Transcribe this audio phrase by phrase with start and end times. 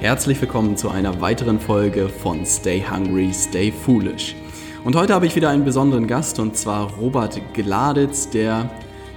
[0.00, 4.34] Herzlich willkommen zu einer weiteren Folge von Stay Hungry, Stay Foolish.
[4.82, 8.70] Und heute habe ich wieder einen besonderen Gast und zwar Robert Gladitz, der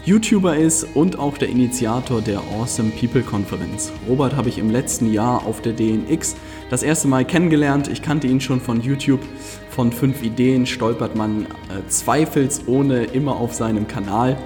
[0.04, 3.94] YouTuber ist und auch der Initiator der Awesome People Konferenz.
[4.10, 6.36] Robert habe ich im letzten Jahr auf der DNX
[6.70, 7.88] das erste Mal kennengelernt.
[7.88, 9.22] Ich kannte ihn schon von YouTube.
[9.70, 14.38] Von fünf Ideen stolpert man äh, zweifelsohne immer auf seinem Kanal.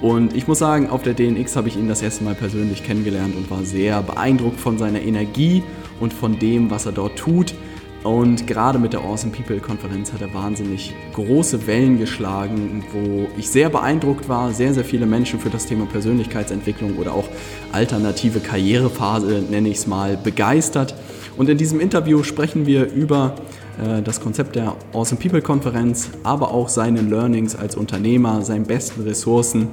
[0.00, 3.36] Und ich muss sagen, auf der DNX habe ich ihn das erste Mal persönlich kennengelernt
[3.36, 5.62] und war sehr beeindruckt von seiner Energie
[6.02, 7.54] und von dem, was er dort tut.
[8.02, 13.48] Und gerade mit der Awesome People Konferenz hat er wahnsinnig große Wellen geschlagen, wo ich
[13.48, 17.28] sehr beeindruckt war, sehr, sehr viele Menschen für das Thema Persönlichkeitsentwicklung oder auch
[17.70, 20.96] alternative Karrierephase, nenne ich es mal, begeistert.
[21.36, 23.36] Und in diesem Interview sprechen wir über
[23.80, 29.02] äh, das Konzept der Awesome People Konferenz, aber auch seine Learnings als Unternehmer, seine besten
[29.02, 29.68] Ressourcen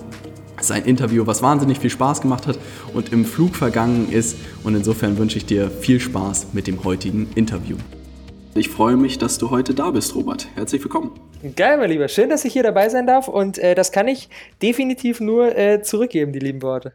[0.61, 2.59] sein Interview, was wahnsinnig viel Spaß gemacht hat
[2.93, 4.37] und im Flug vergangen ist.
[4.63, 7.77] Und insofern wünsche ich dir viel Spaß mit dem heutigen Interview.
[8.55, 10.47] Ich freue mich, dass du heute da bist, Robert.
[10.55, 11.11] Herzlich willkommen.
[11.55, 12.07] Geil, mein Lieber.
[12.07, 13.27] Schön, dass ich hier dabei sein darf.
[13.27, 14.29] Und äh, das kann ich
[14.61, 16.93] definitiv nur äh, zurückgeben, die lieben Worte.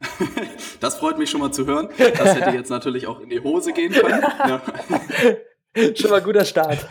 [0.80, 1.88] das freut mich schon mal zu hören.
[1.98, 4.22] Das hätte jetzt natürlich auch in die Hose gehen können.
[5.76, 5.94] Ja.
[5.96, 6.86] schon mal guter Start.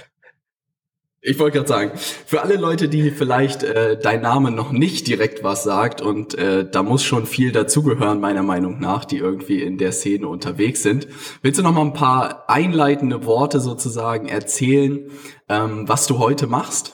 [1.26, 5.42] Ich wollte gerade sagen, für alle Leute, die vielleicht äh, dein Name noch nicht direkt
[5.42, 9.78] was sagt und äh, da muss schon viel dazugehören, meiner Meinung nach, die irgendwie in
[9.78, 11.08] der Szene unterwegs sind.
[11.42, 15.10] Willst du noch mal ein paar einleitende Worte sozusagen erzählen,
[15.48, 16.94] ähm, was du heute machst?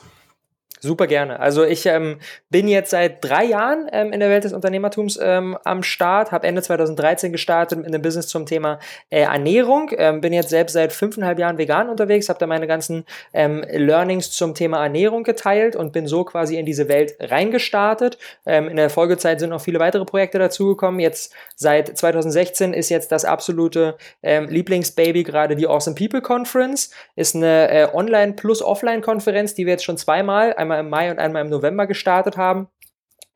[0.82, 1.40] Super gerne.
[1.40, 5.58] Also ich ähm, bin jetzt seit drei Jahren ähm, in der Welt des Unternehmertums ähm,
[5.66, 10.32] am Start, habe Ende 2013 gestartet mit einem Business zum Thema äh, Ernährung, ähm, bin
[10.32, 14.82] jetzt selbst seit fünfeinhalb Jahren vegan unterwegs, habe da meine ganzen ähm, Learnings zum Thema
[14.82, 18.18] Ernährung geteilt und bin so quasi in diese Welt reingestartet.
[18.46, 21.00] Ähm, in der Folgezeit sind noch viele weitere Projekte dazugekommen.
[21.00, 27.70] Jetzt seit 2016 ist jetzt das absolute Lieblingsbaby gerade die Awesome People Conference, ist eine
[27.70, 31.44] äh, Online- plus Offline-Konferenz, die wir jetzt schon zweimal, einmal einmal im Mai und einmal
[31.44, 32.68] im November gestartet haben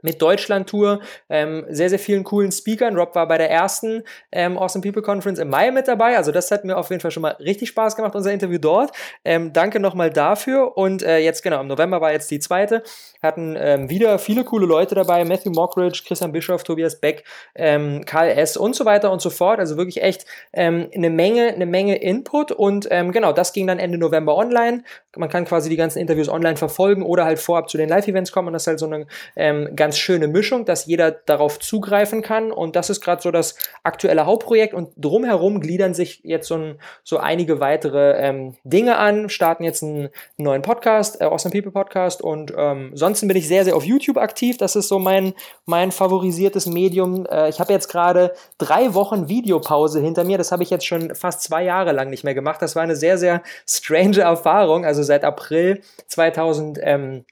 [0.03, 0.99] mit Deutschland-Tour,
[1.29, 2.95] ähm, sehr, sehr vielen coolen Speakern.
[2.95, 6.15] Rob war bei der ersten ähm, Awesome People Conference im Mai mit dabei.
[6.17, 8.91] Also das hat mir auf jeden Fall schon mal richtig Spaß gemacht, unser Interview dort.
[9.25, 10.77] Ähm, danke nochmal dafür.
[10.77, 12.83] Und äh, jetzt, genau, im November war jetzt die zweite.
[13.21, 15.23] Hatten ähm, wieder viele coole Leute dabei.
[15.23, 17.23] Matthew Mockridge, Christian Bischoff, Tobias Beck,
[17.55, 18.57] ähm, Karl S.
[18.57, 19.59] und so weiter und so fort.
[19.59, 22.51] Also wirklich echt ähm, eine Menge, eine Menge Input.
[22.51, 24.83] Und ähm, genau, das ging dann Ende November online.
[25.15, 28.47] Man kann quasi die ganzen Interviews online verfolgen oder halt vorab zu den Live-Events kommen.
[28.47, 32.23] Und das ist halt so eine ähm, ganz ganz schöne Mischung, dass jeder darauf zugreifen
[32.23, 32.51] kann.
[32.51, 34.73] Und das ist gerade so das aktuelle Hauptprojekt.
[34.73, 39.83] Und drumherum gliedern sich jetzt so, ein, so einige weitere ähm, Dinge an, starten jetzt
[39.83, 42.23] einen neuen Podcast, äh, Awesome People Podcast.
[42.23, 44.57] Und ähm, sonst bin ich sehr, sehr auf YouTube aktiv.
[44.57, 45.33] Das ist so mein,
[45.67, 47.27] mein favorisiertes Medium.
[47.27, 50.39] Äh, ich habe jetzt gerade drei Wochen Videopause hinter mir.
[50.39, 52.63] Das habe ich jetzt schon fast zwei Jahre lang nicht mehr gemacht.
[52.63, 54.85] Das war eine sehr, sehr strange Erfahrung.
[54.85, 56.79] Also seit April 2000.
[56.81, 57.25] Ähm,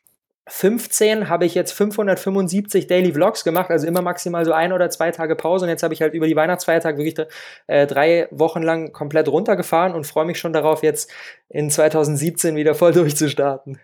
[0.47, 5.11] 15 habe ich jetzt 575 Daily Vlogs gemacht, also immer maximal so ein oder zwei
[5.11, 5.65] Tage Pause.
[5.65, 7.27] Und jetzt habe ich halt über die Weihnachtsfeiertage wirklich
[7.67, 11.11] äh, drei Wochen lang komplett runtergefahren und freue mich schon darauf, jetzt
[11.49, 13.79] in 2017 wieder voll durchzustarten.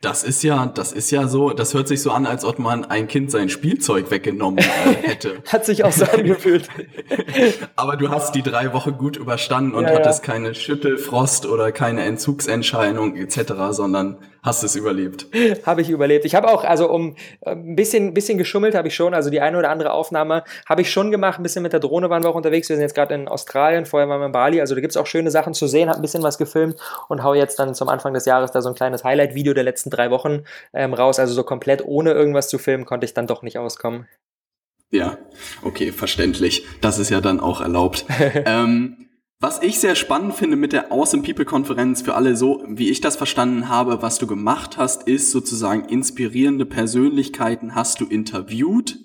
[0.00, 2.84] Das ist ja, das ist ja so, das hört sich so an, als ob man
[2.84, 4.62] ein Kind sein Spielzeug weggenommen äh,
[5.08, 5.42] hätte.
[5.46, 6.68] Hat sich auch so angefühlt.
[7.76, 10.32] Aber du hast die drei Wochen gut überstanden und ja, hattest ja.
[10.32, 15.26] keine Schüttelfrost oder keine Entzugsentscheidung etc., sondern hast es überlebt.
[15.66, 16.24] habe ich überlebt.
[16.24, 19.40] Ich habe auch, also um äh, ein bisschen, bisschen geschummelt habe ich schon, also die
[19.40, 22.30] eine oder andere Aufnahme habe ich schon gemacht, ein bisschen mit der Drohne waren wir
[22.30, 22.68] auch unterwegs.
[22.68, 24.96] Wir sind jetzt gerade in Australien, vorher waren wir in Bali, also da gibt es
[24.96, 26.76] auch schöne Sachen zu sehen, habe ein bisschen was gefilmt
[27.08, 29.90] und hau jetzt dann zum Anfang des Jahres da so ein kleines Highlight-Video der letzten
[29.90, 30.42] drei Wochen
[30.72, 31.18] ähm, raus.
[31.18, 34.08] Also so komplett ohne irgendwas zu filmen, konnte ich dann doch nicht auskommen.
[34.90, 35.16] Ja,
[35.62, 36.66] okay, verständlich.
[36.82, 38.04] Das ist ja dann auch erlaubt.
[38.44, 39.08] ähm,
[39.42, 43.00] was ich sehr spannend finde mit der Awesome People Konferenz für alle so, wie ich
[43.00, 49.00] das verstanden habe, was du gemacht hast, ist sozusagen inspirierende Persönlichkeiten hast du interviewt.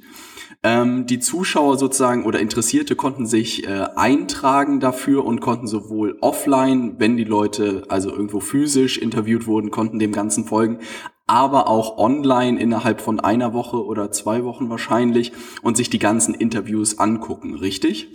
[0.62, 7.00] Ähm, die Zuschauer sozusagen oder Interessierte konnten sich äh, eintragen dafür und konnten sowohl offline,
[7.00, 10.82] wenn die Leute also irgendwo physisch interviewt wurden, konnten dem Ganzen folgen,
[11.26, 15.32] aber auch online innerhalb von einer Woche oder zwei Wochen wahrscheinlich
[15.64, 18.10] und sich die ganzen Interviews angucken, richtig?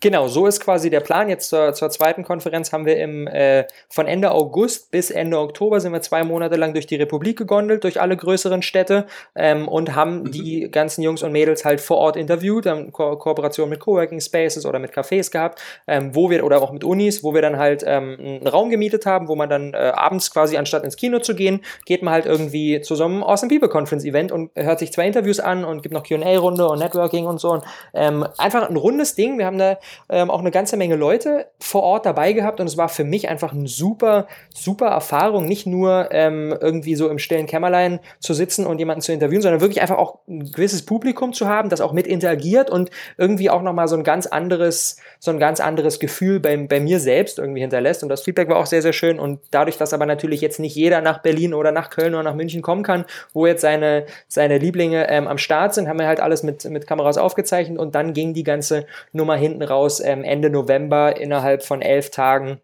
[0.00, 1.28] Genau, so ist quasi der Plan.
[1.28, 5.80] Jetzt zur, zur zweiten Konferenz haben wir im, äh, von Ende August bis Ende Oktober
[5.80, 9.94] sind wir zwei Monate lang durch die Republik gegondelt, durch alle größeren Städte ähm, und
[9.94, 10.32] haben mhm.
[10.32, 14.66] die ganzen Jungs und Mädels halt vor Ort interviewt, haben Ko Kooperation mit Coworking Spaces
[14.66, 17.82] oder mit Cafés gehabt, ähm, wo wir, oder auch mit Unis, wo wir dann halt
[17.86, 21.34] ähm, einen Raum gemietet haben, wo man dann äh, abends quasi, anstatt ins Kino zu
[21.34, 24.92] gehen, geht man halt irgendwie zu so einem Awesome People Conference Event und hört sich
[24.92, 27.52] zwei Interviews an und gibt noch Q&A-Runde und Networking und so.
[27.52, 27.64] Und,
[27.94, 29.38] ähm, einfach ein rundes Ding.
[29.38, 29.78] Wir haben da
[30.08, 33.28] ähm, auch eine ganze Menge Leute vor Ort dabei gehabt und es war für mich
[33.28, 38.66] einfach eine super, super Erfahrung, nicht nur ähm, irgendwie so im stillen Kämmerlein zu sitzen
[38.66, 41.92] und jemanden zu interviewen, sondern wirklich einfach auch ein gewisses Publikum zu haben, das auch
[41.92, 46.40] mit interagiert und irgendwie auch nochmal so ein ganz anderes, so ein ganz anderes Gefühl
[46.40, 48.02] bei, bei mir selbst irgendwie hinterlässt.
[48.02, 49.18] Und das Feedback war auch sehr, sehr schön.
[49.18, 52.34] Und dadurch, dass aber natürlich jetzt nicht jeder nach Berlin oder nach Köln oder nach
[52.34, 56.20] München kommen kann, wo jetzt seine, seine Lieblinge ähm, am Start sind, haben wir halt
[56.20, 60.50] alles mit, mit Kameras aufgezeichnet und dann ging die ganze Nummer hinten raus ähm, Ende
[60.50, 62.60] November innerhalb von elf Tagen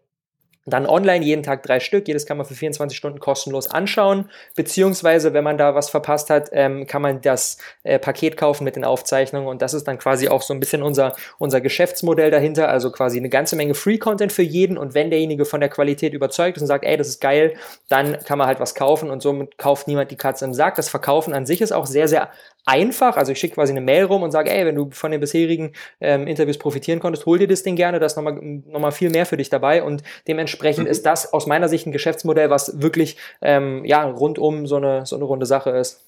[0.65, 2.07] dann online jeden Tag drei Stück.
[2.07, 4.29] Jedes kann man für 24 Stunden kostenlos anschauen.
[4.55, 8.77] Beziehungsweise, wenn man da was verpasst hat, ähm, kann man das äh, Paket kaufen mit
[8.77, 9.47] den Aufzeichnungen.
[9.47, 12.69] Und das ist dann quasi auch so ein bisschen unser, unser Geschäftsmodell dahinter.
[12.69, 14.77] Also quasi eine ganze Menge Free-Content für jeden.
[14.77, 17.55] Und wenn derjenige von der Qualität überzeugt ist und sagt, ey, das ist geil,
[17.89, 20.75] dann kann man halt was kaufen und somit kauft niemand die Katze im Sack.
[20.75, 22.29] Das Verkaufen an sich ist auch sehr, sehr
[22.65, 23.17] einfach.
[23.17, 25.73] Also ich schicke quasi eine Mail rum und sage, ey, wenn du von den bisherigen
[25.99, 29.09] ähm, Interviews profitieren konntest, hol dir das Ding gerne, da ist nochmal noch mal viel
[29.09, 30.91] mehr für dich dabei und dementsprechend mhm.
[30.91, 35.15] ist das aus meiner Sicht ein Geschäftsmodell, was wirklich ähm, ja, rundum so eine, so
[35.15, 36.05] eine runde Sache ist.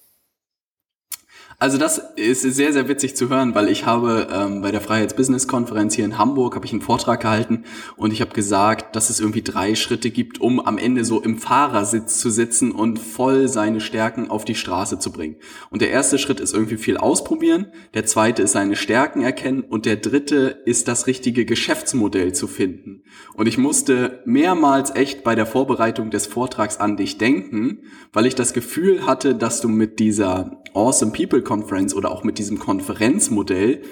[1.58, 5.96] Also das ist sehr, sehr witzig zu hören, weil ich habe ähm, bei der Freiheits-Business-Konferenz
[5.96, 7.64] hier in Hamburg habe ich einen Vortrag gehalten
[7.96, 11.38] und ich habe gesagt, dass es irgendwie drei Schritte gibt, um am Ende so im
[11.38, 15.38] Fahrersitz zu sitzen und voll seine Stärken auf die Straße zu bringen.
[15.70, 19.86] Und der erste Schritt ist irgendwie viel ausprobieren, der zweite ist seine Stärken erkennen und
[19.86, 23.04] der dritte ist das richtige Geschäftsmodell zu finden.
[23.34, 27.80] Und ich musste mehrmals echt bei der Vorbereitung des Vortrags an dich denken,
[28.12, 32.38] weil ich das Gefühl hatte, dass du mit dieser Awesome People Conference oder auch mit
[32.38, 33.84] diesem Konferenzmodell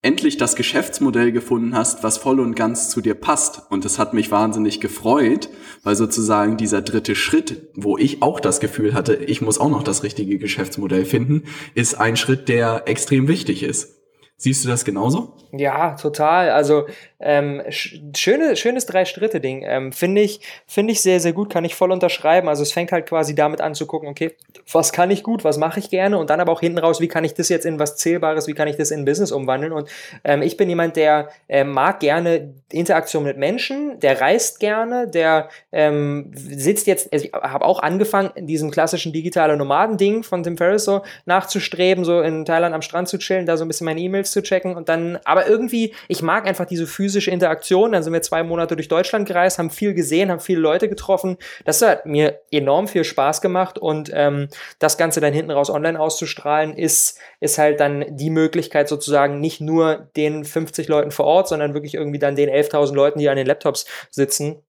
[0.00, 3.62] endlich das Geschäftsmodell gefunden hast, was voll und ganz zu dir passt.
[3.70, 5.48] Und das hat mich wahnsinnig gefreut,
[5.82, 9.82] weil sozusagen dieser dritte Schritt, wo ich auch das Gefühl hatte, ich muss auch noch
[9.82, 11.44] das richtige Geschäftsmodell finden,
[11.74, 13.97] ist ein Schritt, der extrem wichtig ist.
[14.40, 15.32] Siehst du das genauso?
[15.50, 16.50] Ja, total.
[16.50, 16.86] Also
[17.18, 19.64] ähm, schöne, schönes Drei-Stritte-Ding.
[19.66, 22.48] Ähm, Finde ich, find ich sehr, sehr gut, kann ich voll unterschreiben.
[22.48, 24.36] Also es fängt halt quasi damit an zu gucken, okay,
[24.70, 27.08] was kann ich gut, was mache ich gerne und dann aber auch hinten raus, wie
[27.08, 29.72] kann ich das jetzt in was Zählbares, wie kann ich das in Business umwandeln.
[29.72, 29.88] Und
[30.22, 35.48] ähm, ich bin jemand, der äh, mag gerne Interaktion mit Menschen, der reist gerne, der
[35.72, 40.56] ähm, sitzt jetzt, also ich habe auch angefangen, in diesem klassischen digitale Nomaden-Ding von Tim
[40.56, 44.00] Ferriss so nachzustreben, so in Thailand am Strand zu chillen, da so ein bisschen meine
[44.00, 47.92] E-Mails zu checken und dann, aber irgendwie, ich mag einfach diese physische physische Interaktion.
[47.92, 51.36] Dann sind wir zwei Monate durch Deutschland gereist, haben viel gesehen, haben viele Leute getroffen.
[51.64, 54.48] Das hat mir enorm viel Spaß gemacht und ähm,
[54.78, 59.60] das Ganze dann hinten raus online auszustrahlen, ist, ist halt dann die Möglichkeit sozusagen nicht
[59.60, 63.36] nur den 50 Leuten vor Ort, sondern wirklich irgendwie dann den 11.000 Leuten, die an
[63.36, 64.62] den Laptops sitzen,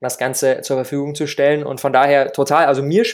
[0.00, 1.64] das Ganze zur Verfügung zu stellen.
[1.64, 3.04] Und von daher total, also mir,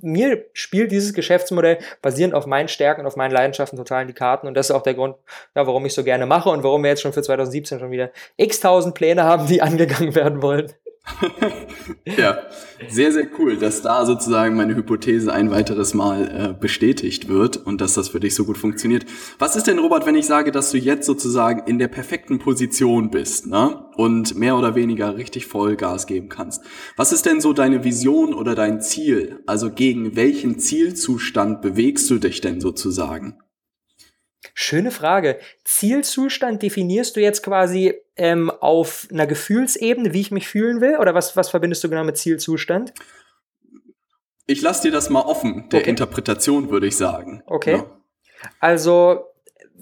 [0.00, 4.14] mir spielt dieses Geschäftsmodell basierend auf meinen Stärken und auf meinen Leidenschaften total in die
[4.14, 4.46] Karten.
[4.46, 5.16] Und das ist auch der Grund,
[5.54, 8.10] ja, warum ich so gerne mache und warum wir jetzt schon für 2017 schon wieder
[8.36, 10.72] x tausend Pläne haben, die angegangen werden wollen.
[12.04, 12.38] ja,
[12.88, 17.80] sehr, sehr cool, dass da sozusagen meine Hypothese ein weiteres Mal äh, bestätigt wird und
[17.80, 19.06] dass das für dich so gut funktioniert.
[19.38, 23.10] Was ist denn, Robert, wenn ich sage, dass du jetzt sozusagen in der perfekten Position
[23.10, 23.86] bist ne?
[23.96, 26.62] und mehr oder weniger richtig Vollgas geben kannst?
[26.96, 29.40] Was ist denn so deine Vision oder dein Ziel?
[29.46, 33.38] Also gegen welchen Zielzustand bewegst du dich denn sozusagen?
[34.54, 35.38] Schöne Frage.
[35.64, 40.96] Zielzustand definierst du jetzt quasi ähm, auf einer Gefühlsebene, wie ich mich fühlen will?
[40.98, 42.92] Oder was, was verbindest du genau mit Zielzustand?
[44.46, 45.90] Ich lasse dir das mal offen, der okay.
[45.90, 47.42] Interpretation würde ich sagen.
[47.46, 47.76] Okay.
[47.76, 47.86] Ja.
[48.60, 49.26] Also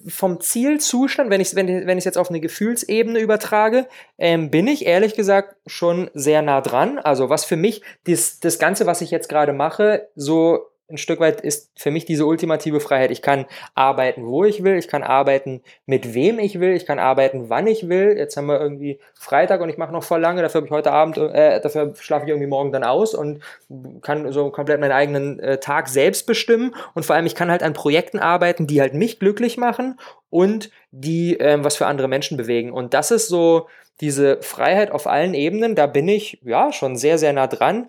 [0.06, 3.86] vom Zielzustand, wenn ich es wenn, wenn jetzt auf eine Gefühlsebene übertrage,
[4.18, 6.98] ähm, bin ich ehrlich gesagt schon sehr nah dran.
[6.98, 11.20] Also was für mich das, das Ganze, was ich jetzt gerade mache, so ein Stück
[11.20, 13.10] weit ist für mich diese ultimative Freiheit.
[13.10, 16.98] Ich kann arbeiten, wo ich will, ich kann arbeiten, mit wem ich will, ich kann
[16.98, 18.14] arbeiten, wann ich will.
[18.16, 20.92] Jetzt haben wir irgendwie Freitag und ich mache noch voll lange, dafür habe ich heute
[20.92, 23.40] Abend, äh, dafür schlafe ich irgendwie morgen dann aus und
[24.00, 26.74] kann so komplett meinen eigenen äh, Tag selbst bestimmen.
[26.94, 29.98] Und vor allem, ich kann halt an Projekten arbeiten, die halt mich glücklich machen
[30.30, 32.72] und die ähm, was für andere Menschen bewegen.
[32.72, 33.66] Und das ist so
[34.00, 37.88] diese Freiheit auf allen Ebenen, da bin ich ja schon sehr, sehr nah dran.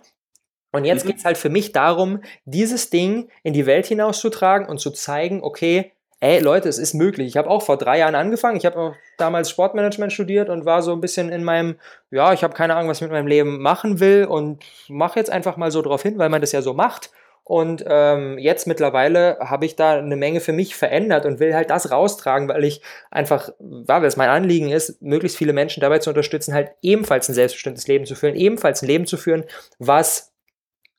[0.76, 1.10] Und jetzt mhm.
[1.10, 5.42] geht es halt für mich darum, dieses Ding in die Welt hinauszutragen und zu zeigen,
[5.42, 7.28] okay, ey Leute, es ist möglich.
[7.28, 8.58] Ich habe auch vor drei Jahren angefangen.
[8.58, 11.76] Ich habe damals Sportmanagement studiert und war so ein bisschen in meinem,
[12.12, 15.30] ja, ich habe keine Ahnung, was ich mit meinem Leben machen will und mache jetzt
[15.30, 17.10] einfach mal so drauf hin, weil man das ja so macht.
[17.46, 21.70] Und ähm, jetzt mittlerweile habe ich da eine Menge für mich verändert und will halt
[21.70, 26.10] das raustragen, weil ich einfach, weil es mein Anliegen ist, möglichst viele Menschen dabei zu
[26.10, 29.46] unterstützen, halt ebenfalls ein selbstbestimmtes Leben zu führen, ebenfalls ein Leben zu führen,
[29.78, 30.35] was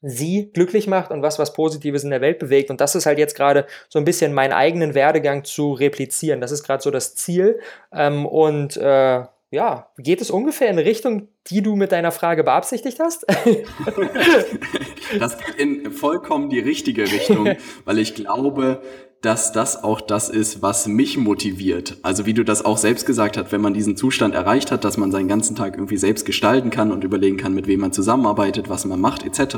[0.02, 2.70] sie glücklich macht und was was Positives in der Welt bewegt.
[2.70, 6.40] Und das ist halt jetzt gerade so ein bisschen meinen eigenen Werdegang zu replizieren.
[6.40, 7.60] Das ist gerade so das Ziel.
[7.92, 12.98] Ähm, und äh, ja, geht es ungefähr in Richtung, die du mit deiner Frage beabsichtigt
[13.00, 13.26] hast?
[15.18, 18.82] das geht in vollkommen die richtige Richtung, weil ich glaube,
[19.22, 21.96] dass das auch das ist, was mich motiviert.
[22.02, 24.98] Also wie du das auch selbst gesagt hast, wenn man diesen Zustand erreicht hat, dass
[24.98, 28.68] man seinen ganzen Tag irgendwie selbst gestalten kann und überlegen kann, mit wem man zusammenarbeitet,
[28.68, 29.56] was man macht, etc.,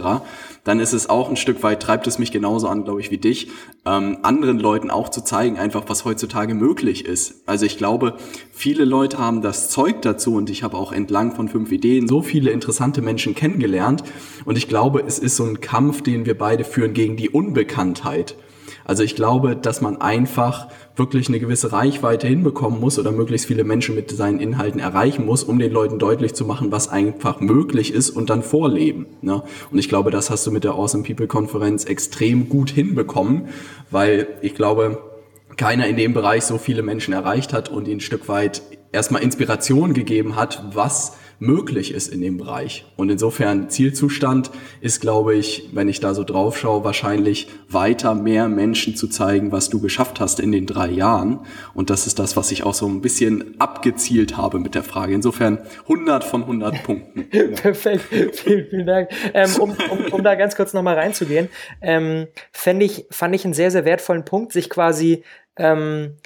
[0.64, 3.18] dann ist es auch ein Stück weit, treibt es mich genauso an, glaube ich, wie
[3.18, 3.50] dich,
[3.84, 7.42] ähm, anderen Leuten auch zu zeigen, einfach was heutzutage möglich ist.
[7.46, 8.14] Also ich glaube,
[8.52, 12.22] viele Leute haben das Zeug dazu und ich habe auch entlang von fünf Ideen so
[12.22, 14.02] viele interessante Menschen kennengelernt
[14.44, 18.36] und ich glaube, es ist so ein Kampf, den wir beide führen gegen die Unbekanntheit.
[18.84, 23.62] Also ich glaube, dass man einfach wirklich eine gewisse Reichweite hinbekommen muss oder möglichst viele
[23.62, 27.92] Menschen mit seinen Inhalten erreichen muss, um den Leuten deutlich zu machen, was einfach möglich
[27.92, 29.06] ist und dann vorleben.
[29.20, 29.42] Ne?
[29.70, 33.48] Und ich glaube, das hast du mit der Awesome People Konferenz extrem gut hinbekommen,
[33.90, 34.98] weil ich glaube,
[35.56, 39.22] keiner in dem Bereich so viele Menschen erreicht hat und ihnen ein Stück weit erstmal
[39.22, 42.84] Inspiration gegeben hat, was möglich ist in dem Bereich.
[42.96, 48.48] Und insofern Zielzustand ist, glaube ich, wenn ich da so drauf schaue, wahrscheinlich weiter mehr
[48.48, 51.40] Menschen zu zeigen, was du geschafft hast in den drei Jahren.
[51.74, 55.14] Und das ist das, was ich auch so ein bisschen abgezielt habe mit der Frage.
[55.14, 57.28] Insofern 100 von 100 Punkten.
[57.54, 58.04] Perfekt,
[58.36, 59.10] vielen, vielen Dank.
[59.32, 61.48] Ähm, um, um, um da ganz kurz nochmal reinzugehen,
[61.80, 65.22] ähm, fand, ich, fand ich einen sehr, sehr wertvollen Punkt, sich quasi
[65.56, 66.16] ähm,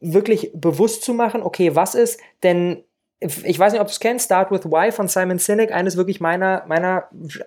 [0.00, 2.84] wirklich bewusst zu machen, okay, was ist denn
[3.20, 6.20] ich weiß nicht, ob du es kennst, Start with Why von Simon Sinek, eines wirklich
[6.20, 7.04] meiner, meiner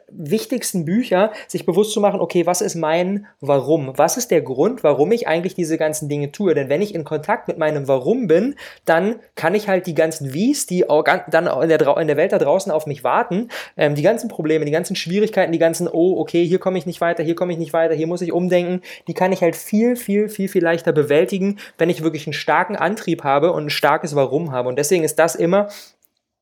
[0.07, 3.97] wichtigsten Bücher, sich bewusst zu machen, okay, was ist mein Warum?
[3.97, 6.53] Was ist der Grund, warum ich eigentlich diese ganzen Dinge tue?
[6.53, 8.53] Denn wenn ich in Kontakt mit meinem Warum bin,
[8.85, 10.85] dann kann ich halt die ganzen Wies, die
[11.31, 14.65] dann in der, in der Welt da draußen auf mich warten, ähm, die ganzen Probleme,
[14.65, 17.57] die ganzen Schwierigkeiten, die ganzen, oh, okay, hier komme ich nicht weiter, hier komme ich
[17.57, 20.91] nicht weiter, hier muss ich umdenken, die kann ich halt viel, viel, viel, viel leichter
[20.91, 24.69] bewältigen, wenn ich wirklich einen starken Antrieb habe und ein starkes Warum habe.
[24.69, 25.62] Und deswegen ist das immer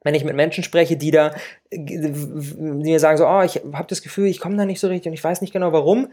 [0.04, 1.34] wenn ich mit Menschen spreche, die da,
[1.72, 1.98] die
[2.56, 5.14] mir sagen so, oh, ich habe das Gefühl, ich komme da nicht so richtig und
[5.14, 6.08] ich weiß nicht genau warum,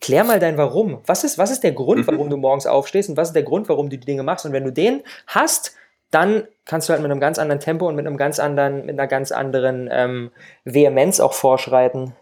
[0.00, 1.00] klär mal dein Warum.
[1.06, 3.68] Was ist, was ist der Grund, warum du morgens aufstehst und was ist der Grund,
[3.68, 4.46] warum du die Dinge machst?
[4.46, 5.76] Und wenn du den hast,
[6.10, 8.98] dann kannst du halt mit einem ganz anderen Tempo und mit einem ganz anderen, mit
[8.98, 10.30] einer ganz anderen ähm,
[10.64, 12.14] Vehemenz auch vorschreiten.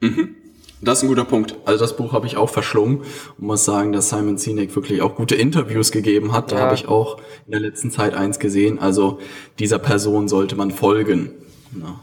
[0.00, 0.36] Mhm.
[0.82, 1.56] Das ist ein guter Punkt.
[1.64, 2.98] Also das Buch habe ich auch verschlungen
[3.38, 6.52] und muss sagen, dass Simon Sinek wirklich auch gute Interviews gegeben hat.
[6.52, 8.78] Da habe ich auch in der letzten Zeit eins gesehen.
[8.78, 9.18] Also
[9.58, 11.30] dieser Person sollte man folgen.
[11.80, 12.00] Ja.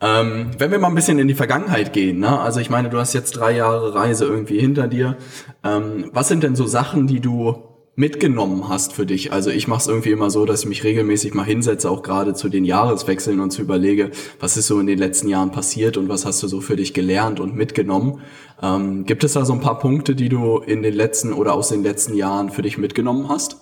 [0.00, 2.38] Ähm, wenn wir mal ein bisschen in die Vergangenheit gehen, ne?
[2.38, 5.16] also ich meine, du hast jetzt drei Jahre Reise irgendwie hinter dir.
[5.64, 9.32] Ähm, was sind denn so Sachen, die du mitgenommen hast für dich.
[9.32, 12.34] Also ich mache es irgendwie immer so, dass ich mich regelmäßig mal hinsetze, auch gerade
[12.34, 14.10] zu den Jahreswechseln und zu überlege,
[14.40, 16.94] was ist so in den letzten Jahren passiert und was hast du so für dich
[16.94, 18.22] gelernt und mitgenommen.
[18.62, 21.68] Ähm, gibt es da so ein paar Punkte, die du in den letzten oder aus
[21.68, 23.58] den letzten Jahren für dich mitgenommen hast?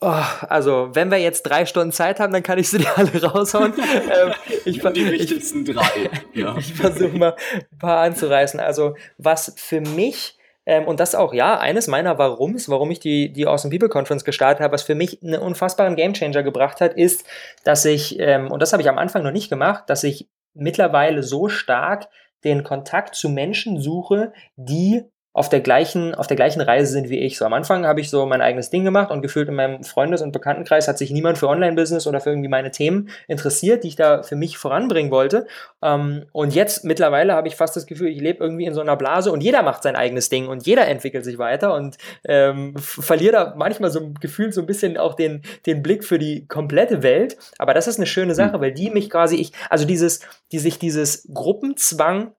[0.00, 3.20] Oh, also, wenn wir jetzt drei Stunden Zeit haben, dann kann ich sie dir alle
[3.20, 3.74] raushauen.
[3.76, 4.32] ähm,
[4.64, 6.10] ich, die wichtigsten drei.
[6.34, 6.56] Ja.
[6.56, 8.60] ich versuche mal ein paar anzureißen.
[8.60, 10.37] Also, was für mich
[10.68, 14.22] ähm, und das auch, ja, eines meiner Warums, warum ich die, die Awesome People Conference
[14.22, 17.26] gestartet habe, was für mich einen unfassbaren Gamechanger gebracht hat, ist,
[17.64, 21.22] dass ich, ähm, und das habe ich am Anfang noch nicht gemacht, dass ich mittlerweile
[21.22, 22.08] so stark
[22.44, 27.20] den Kontakt zu Menschen suche, die auf der gleichen, auf der gleichen Reise sind wie
[27.20, 27.38] ich.
[27.38, 30.22] So am Anfang habe ich so mein eigenes Ding gemacht und gefühlt in meinem Freundes-
[30.22, 33.96] und Bekanntenkreis hat sich niemand für Online-Business oder für irgendwie meine Themen interessiert, die ich
[33.96, 35.46] da für mich voranbringen wollte.
[35.82, 38.96] Ähm, und jetzt mittlerweile habe ich fast das Gefühl, ich lebe irgendwie in so einer
[38.96, 43.34] Blase und jeder macht sein eigenes Ding und jeder entwickelt sich weiter und ähm, verliert
[43.34, 47.36] da manchmal so gefühlt so ein bisschen auch den, den Blick für die komplette Welt.
[47.58, 48.60] Aber das ist eine schöne Sache, hm.
[48.60, 50.20] weil die mich quasi, ich, also dieses,
[50.52, 52.32] die sich dieses Gruppenzwang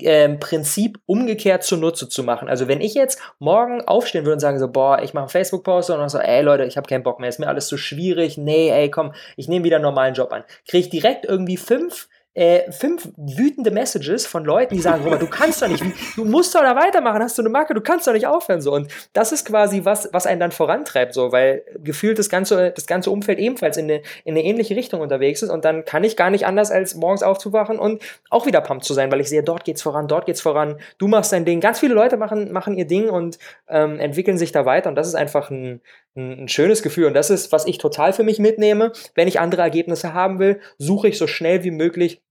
[0.00, 2.48] ähm, Prinzip umgekehrt zunutze zu machen.
[2.48, 5.90] Also wenn ich jetzt morgen aufstehen würde und sagen so, boah, ich mache einen Facebook-Post
[5.90, 8.38] und dann so, ey Leute, ich habe keinen Bock mehr, ist mir alles zu schwierig,
[8.38, 10.44] nee, ey, komm, ich nehme wieder einen normalen Job an.
[10.66, 15.28] Kriege ich direkt irgendwie fünf äh, fünf wütende Messages von Leuten, die sagen, Robert, du
[15.28, 15.84] kannst doch nicht,
[16.16, 18.72] du musst doch da weitermachen, hast du eine Marke, du kannst doch nicht aufhören so.
[18.72, 22.86] Und das ist quasi was, was einen dann vorantreibt, so, weil gefühlt das ganze, das
[22.86, 25.50] ganze Umfeld ebenfalls in eine, in eine ähnliche Richtung unterwegs ist.
[25.50, 28.94] Und dann kann ich gar nicht anders, als morgens aufzuwachen und auch wieder pumped zu
[28.94, 31.78] sein, weil ich sehe, dort geht's voran, dort geht's voran, du machst dein Ding, ganz
[31.78, 33.38] viele Leute machen, machen ihr Ding und
[33.68, 34.88] ähm, entwickeln sich da weiter.
[34.88, 35.80] Und das ist einfach ein,
[36.16, 37.06] ein, ein schönes Gefühl.
[37.06, 38.90] Und das ist, was ich total für mich mitnehme.
[39.14, 42.23] Wenn ich andere Ergebnisse haben will, suche ich so schnell wie möglich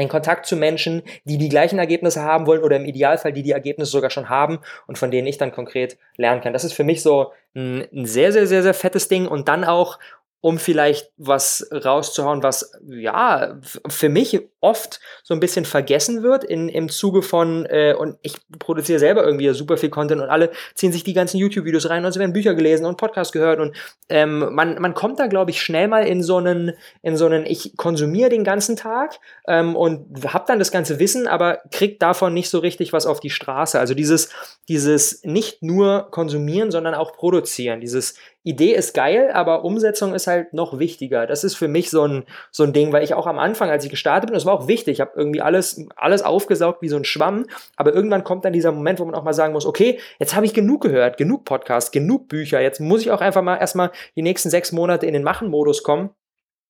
[0.00, 3.52] den Kontakt zu Menschen, die die gleichen Ergebnisse haben wollen oder im Idealfall, die die
[3.52, 6.52] Ergebnisse sogar schon haben und von denen ich dann konkret lernen kann.
[6.52, 9.64] Das ist für mich so ein, ein sehr, sehr, sehr, sehr fettes Ding und dann
[9.64, 9.98] auch,
[10.42, 16.68] um vielleicht was rauszuhauen, was ja für mich oft so ein bisschen vergessen wird in,
[16.68, 20.92] im Zuge von, äh, und ich produziere selber irgendwie super viel Content und alle ziehen
[20.92, 23.74] sich die ganzen YouTube-Videos rein und es werden Bücher gelesen und Podcasts gehört und
[24.08, 27.46] ähm, man, man kommt da, glaube ich, schnell mal in so einen, in so einen,
[27.46, 32.34] ich konsumiere den ganzen Tag ähm, und habe dann das ganze Wissen, aber kriegt davon
[32.34, 33.78] nicht so richtig was auf die Straße.
[33.78, 34.30] Also dieses,
[34.68, 40.54] dieses nicht nur konsumieren, sondern auch produzieren, dieses Idee ist geil, aber Umsetzung ist halt
[40.54, 41.26] noch wichtiger.
[41.26, 43.84] Das ist für mich so ein, so ein Ding, weil ich auch am Anfang, als
[43.84, 46.96] ich gestartet bin, das war auch wichtig, ich habe irgendwie alles, alles aufgesaugt wie so
[46.96, 49.98] ein Schwamm, aber irgendwann kommt dann dieser Moment, wo man auch mal sagen muss, okay,
[50.18, 53.56] jetzt habe ich genug gehört, genug Podcasts, genug Bücher, jetzt muss ich auch einfach mal
[53.56, 56.10] erstmal die nächsten sechs Monate in den Machen-Modus kommen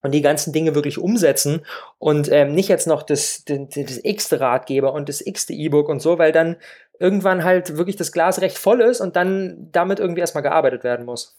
[0.03, 1.65] und die ganzen Dinge wirklich umsetzen
[1.99, 6.01] und ähm, nicht jetzt noch das, das, das x-te Ratgeber und das x-te E-Book und
[6.01, 6.57] so, weil dann
[6.99, 11.07] irgendwann halt wirklich das Glas recht voll ist und dann damit irgendwie erstmal gearbeitet werden
[11.07, 11.39] muss.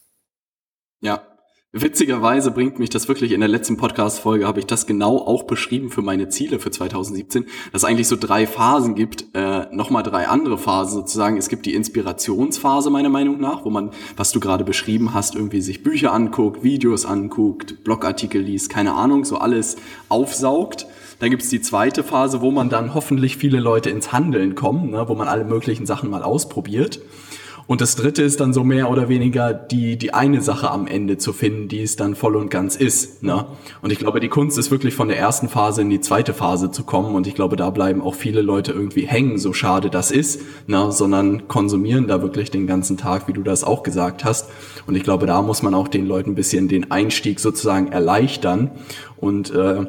[1.01, 1.30] Ja.
[1.73, 5.89] Witzigerweise bringt mich das wirklich in der letzten Podcast-Folge habe ich das genau auch beschrieben
[5.89, 10.27] für meine Ziele für 2017, dass es eigentlich so drei Phasen gibt, äh, nochmal drei
[10.27, 11.37] andere Phasen sozusagen.
[11.37, 15.61] Es gibt die Inspirationsphase meiner Meinung nach, wo man, was du gerade beschrieben hast, irgendwie
[15.61, 19.77] sich Bücher anguckt, Videos anguckt, Blogartikel liest, keine Ahnung, so alles
[20.09, 20.87] aufsaugt.
[21.19, 25.05] Dann gibt's die zweite Phase, wo man dann hoffentlich viele Leute ins Handeln kommen, ne,
[25.07, 26.99] wo man alle möglichen Sachen mal ausprobiert.
[27.67, 31.17] Und das dritte ist dann so mehr oder weniger die, die eine Sache am Ende
[31.17, 33.23] zu finden, die es dann voll und ganz ist.
[33.23, 33.45] Ne?
[33.81, 36.71] Und ich glaube, die Kunst ist wirklich von der ersten Phase in die zweite Phase
[36.71, 37.15] zu kommen.
[37.15, 40.91] Und ich glaube, da bleiben auch viele Leute irgendwie hängen, so schade das ist, ne?
[40.91, 44.49] sondern konsumieren da wirklich den ganzen Tag, wie du das auch gesagt hast.
[44.87, 48.71] Und ich glaube, da muss man auch den Leuten ein bisschen den Einstieg sozusagen erleichtern
[49.17, 49.85] und äh,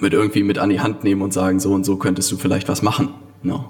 [0.00, 2.68] mit irgendwie mit an die Hand nehmen und sagen, so und so könntest du vielleicht
[2.68, 3.14] was machen.
[3.42, 3.64] Ne?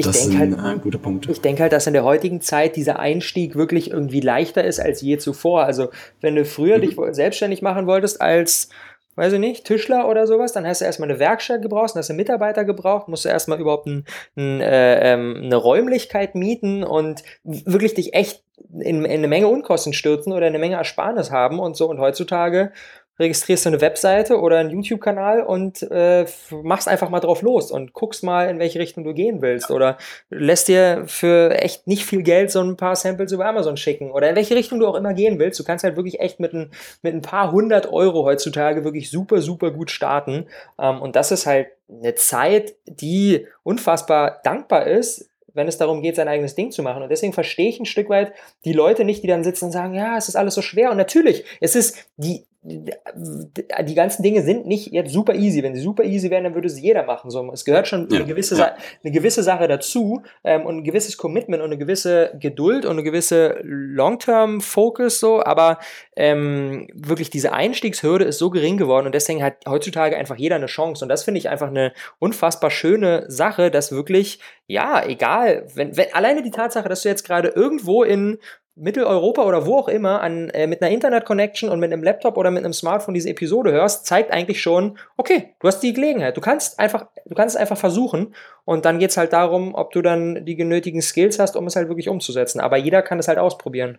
[0.00, 1.28] Ich das ist ein halt, guter Punkt.
[1.28, 5.00] Ich denke halt, dass in der heutigen Zeit dieser Einstieg wirklich irgendwie leichter ist als
[5.00, 5.64] je zuvor.
[5.64, 5.90] Also
[6.20, 6.82] wenn du früher mhm.
[6.82, 8.68] dich selbstständig machen wolltest als
[9.16, 12.08] weiß ich nicht, Tischler oder sowas, dann hast du erstmal eine Werkstatt gebraucht, dann hast
[12.08, 17.22] du Mitarbeiter gebraucht, musst du erstmal überhaupt ein, ein, äh, ähm, eine Räumlichkeit mieten und
[17.44, 18.42] wirklich dich echt
[18.72, 21.90] in, in, eine Menge Unkosten stürzen oder eine Menge Ersparnis haben und so.
[21.90, 22.72] Und heutzutage
[23.20, 26.26] registrierst du eine Webseite oder einen YouTube-Kanal und äh,
[26.62, 29.70] machst einfach mal drauf los und guckst mal, in welche Richtung du gehen willst.
[29.70, 29.98] Oder
[30.30, 34.10] lässt dir für echt nicht viel Geld so ein paar Samples über Amazon schicken.
[34.10, 35.60] Oder in welche Richtung du auch immer gehen willst.
[35.60, 39.40] Du kannst halt wirklich echt mit ein, mit ein paar hundert Euro heutzutage wirklich super,
[39.40, 40.46] super gut starten.
[40.78, 46.16] Ähm, und das ist halt eine Zeit, die unfassbar dankbar ist, wenn es darum geht,
[46.16, 47.02] sein eigenes Ding zu machen.
[47.02, 48.32] Und deswegen verstehe ich ein Stück weit
[48.64, 50.90] die Leute nicht, die dann sitzen und sagen, ja, es ist alles so schwer.
[50.90, 55.62] Und natürlich, es ist die, die ganzen Dinge sind nicht jetzt super easy.
[55.62, 57.30] Wenn sie super easy wären, dann würde sie jeder machen.
[57.30, 58.76] So, es gehört schon ja, eine, gewisse ja.
[59.02, 63.02] eine gewisse Sache dazu ähm, und ein gewisses Commitment und eine gewisse Geduld und eine
[63.02, 65.78] gewisse Long-Term-Focus so, aber
[66.16, 70.66] ähm, wirklich diese Einstiegshürde ist so gering geworden und deswegen hat heutzutage einfach jeder eine
[70.66, 75.96] Chance und das finde ich einfach eine unfassbar schöne Sache, dass wirklich, ja, egal, wenn,
[75.96, 78.38] wenn alleine die Tatsache, dass du jetzt gerade irgendwo in
[78.76, 82.50] Mitteleuropa oder wo auch immer an, äh, mit einer Internet-Connection und mit einem Laptop oder
[82.50, 86.36] mit einem Smartphone diese Episode hörst, zeigt eigentlich schon, okay, du hast die Gelegenheit.
[86.36, 89.92] Du kannst einfach, du kannst es einfach versuchen und dann geht es halt darum, ob
[89.92, 92.60] du dann die genötigen Skills hast, um es halt wirklich umzusetzen.
[92.60, 93.98] Aber jeder kann es halt ausprobieren.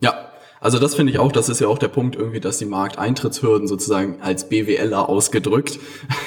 [0.00, 0.30] Ja,
[0.60, 3.68] also das finde ich auch, das ist ja auch der Punkt irgendwie, dass die Markteintrittshürden
[3.68, 5.78] sozusagen als BWLer ausgedrückt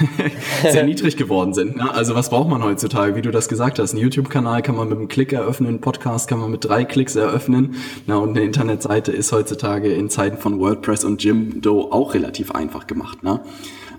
[0.62, 1.78] sehr niedrig geworden sind.
[1.78, 1.94] Ne?
[1.94, 3.16] Also was braucht man heutzutage?
[3.16, 6.30] Wie du das gesagt hast, ein YouTube-Kanal kann man mit einem Klick eröffnen, einen Podcast
[6.30, 7.76] kann man mit drei Klicks eröffnen.
[8.06, 12.88] Na, und eine Internetseite ist heutzutage in Zeiten von WordPress und Jimdo auch relativ einfach
[12.88, 13.24] gemacht.
[13.24, 13.42] Ne?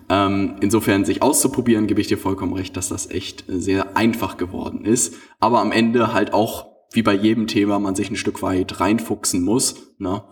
[0.08, 4.84] Ähm, insofern sich auszuprobieren, gebe ich dir vollkommen recht, dass das echt sehr einfach geworden
[4.84, 5.14] ist.
[5.38, 9.42] Aber am Ende halt auch wie bei jedem Thema man sich ein Stück weit reinfuchsen
[9.42, 9.94] muss.
[9.98, 10.22] Ne?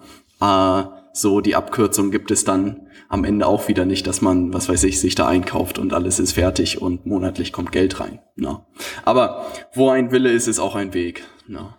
[0.40, 4.68] Äh, so die Abkürzung gibt es dann am Ende auch wieder nicht, dass man, was
[4.68, 8.20] weiß ich, sich da einkauft und alles ist fertig und monatlich kommt Geld rein.
[8.36, 8.64] Ne?
[9.04, 11.24] Aber wo ein Wille ist, ist auch ein Weg.
[11.46, 11.74] Ne?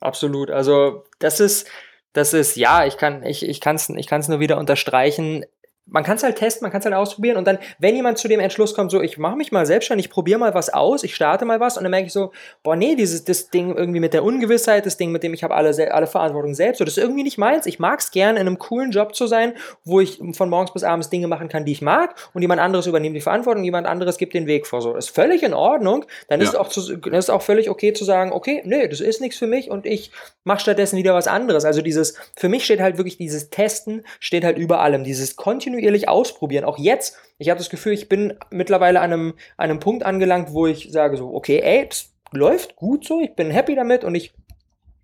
[0.00, 0.50] Absolut.
[0.50, 1.68] Also das ist,
[2.12, 5.44] das ist, ja, ich kann, ich, ich kann es ich kann's nur wieder unterstreichen
[5.90, 8.28] man kann es halt testen, man kann es halt ausprobieren und dann, wenn jemand zu
[8.28, 11.14] dem Entschluss kommt, so, ich mache mich mal selbstständig, ich probiere mal was aus, ich
[11.14, 14.12] starte mal was und dann merke ich so, boah, nee, dieses das Ding irgendwie mit
[14.12, 17.02] der Ungewissheit, das Ding, mit dem ich habe alle, alle Verantwortung selbst, so, das ist
[17.02, 17.66] irgendwie nicht meins.
[17.66, 20.84] Ich mag es gern, in einem coolen Job zu sein, wo ich von morgens bis
[20.84, 24.18] abends Dinge machen kann, die ich mag und jemand anderes übernimmt die Verantwortung, jemand anderes
[24.18, 24.82] gibt den Weg vor.
[24.82, 26.04] So, das ist völlig in Ordnung.
[26.28, 26.48] Dann ja.
[26.48, 29.38] ist, auch zu, dann ist auch völlig okay zu sagen, okay, nee, das ist nichts
[29.38, 30.10] für mich und ich
[30.44, 31.64] mache stattdessen wieder was anderes.
[31.64, 35.36] Also dieses, für mich steht halt wirklich dieses Testen, steht halt über allem, dieses
[35.78, 36.64] kontinuierlich ausprobieren.
[36.64, 40.52] Auch jetzt, ich habe das Gefühl, ich bin mittlerweile an einem, an einem Punkt angelangt,
[40.52, 44.14] wo ich sage so, okay, ey, das läuft gut so, ich bin happy damit und
[44.14, 44.34] ich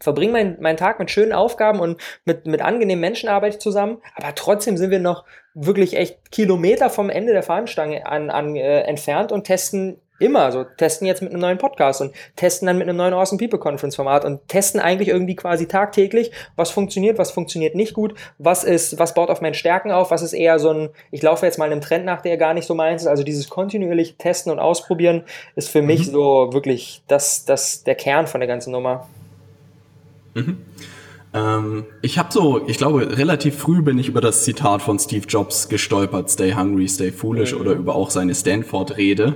[0.01, 4.03] verbringe meinen mein Tag mit schönen Aufgaben und mit, mit angenehmen Menschen arbeite ich zusammen,
[4.17, 8.81] aber trotzdem sind wir noch wirklich echt Kilometer vom Ende der Fahnenstange an, an, äh,
[8.83, 12.89] entfernt und testen immer so testen jetzt mit einem neuen Podcast und testen dann mit
[12.89, 17.33] einem neuen Awesome People Conference Format und testen eigentlich irgendwie quasi tagtäglich, was funktioniert, was
[17.33, 20.71] funktioniert nicht gut, was ist, was baut auf meinen Stärken auf, was ist eher so
[20.71, 23.09] ein, ich laufe jetzt mal einem Trend nach, der gar nicht so meins ist.
[23.09, 25.25] Also dieses kontinuierliche Testen und Ausprobieren
[25.57, 26.13] ist für mich mhm.
[26.13, 29.09] so wirklich das, das der Kern von der ganzen Nummer.
[30.35, 30.59] Mhm.
[31.35, 35.27] Ähm, ich habe so, ich glaube, relativ früh bin ich über das Zitat von Steve
[35.27, 37.61] Jobs gestolpert, Stay Hungry, Stay Foolish, mhm.
[37.61, 39.35] oder über auch seine Stanford-Rede.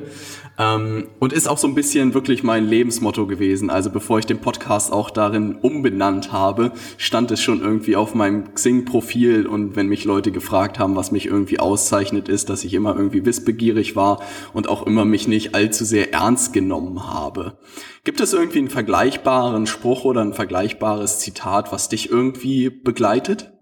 [0.58, 3.70] Ähm, und ist auch so ein bisschen wirklich mein Lebensmotto gewesen.
[3.70, 8.54] Also bevor ich den Podcast auch darin umbenannt habe, stand es schon irgendwie auf meinem
[8.54, 12.96] Xing-Profil und wenn mich Leute gefragt haben, was mich irgendwie auszeichnet, ist, dass ich immer
[12.96, 14.20] irgendwie wissbegierig war
[14.52, 17.58] und auch immer mich nicht allzu sehr ernst genommen habe.
[18.02, 23.52] Gibt es irgendwie einen vergleichbaren Spruch oder ein vergleichbares Zitat, was dich irgendwie begleitet?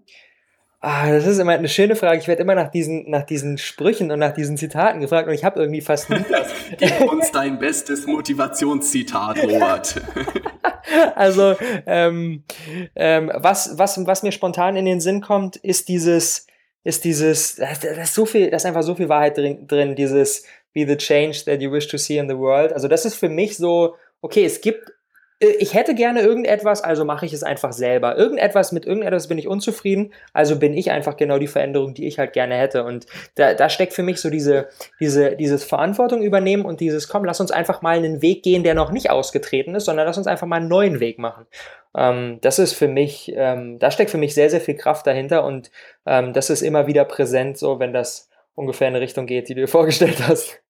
[0.89, 2.17] Ah, das ist immer eine schöne Frage.
[2.21, 5.43] Ich werde immer nach diesen, nach diesen Sprüchen und nach diesen Zitaten gefragt und ich
[5.43, 6.47] habe irgendwie fast nie das.
[6.77, 10.01] Gib uns dein bestes Motivationszitat, Robert.
[11.15, 12.45] also, ähm,
[12.95, 16.47] ähm, was, was, was mir spontan in den Sinn kommt, ist dieses,
[16.85, 17.67] ist dieses, da
[18.01, 21.43] ist so viel, da ist einfach so viel Wahrheit drin, drin, dieses be the change
[21.47, 22.71] that you wish to see in the world.
[22.71, 24.93] Also das ist für mich so, okay, es gibt
[25.39, 28.17] ich hätte gerne irgendetwas, also mache ich es einfach selber.
[28.17, 32.17] Irgendetwas, mit irgendetwas bin ich unzufrieden, also bin ich einfach genau die Veränderung, die ich
[32.17, 32.83] halt gerne hätte.
[32.83, 34.67] Und da, da steckt für mich so diese,
[34.99, 38.73] diese, dieses Verantwortung übernehmen und dieses, komm, lass uns einfach mal einen Weg gehen, der
[38.73, 41.45] noch nicht ausgetreten ist, sondern lass uns einfach mal einen neuen Weg machen.
[41.95, 45.43] Ähm, das ist für mich, ähm, da steckt für mich sehr, sehr viel Kraft dahinter
[45.45, 45.69] und
[46.07, 49.53] ähm, das ist immer wieder präsent, so wenn das ungefähr in eine Richtung geht, die
[49.53, 50.61] du dir vorgestellt hast.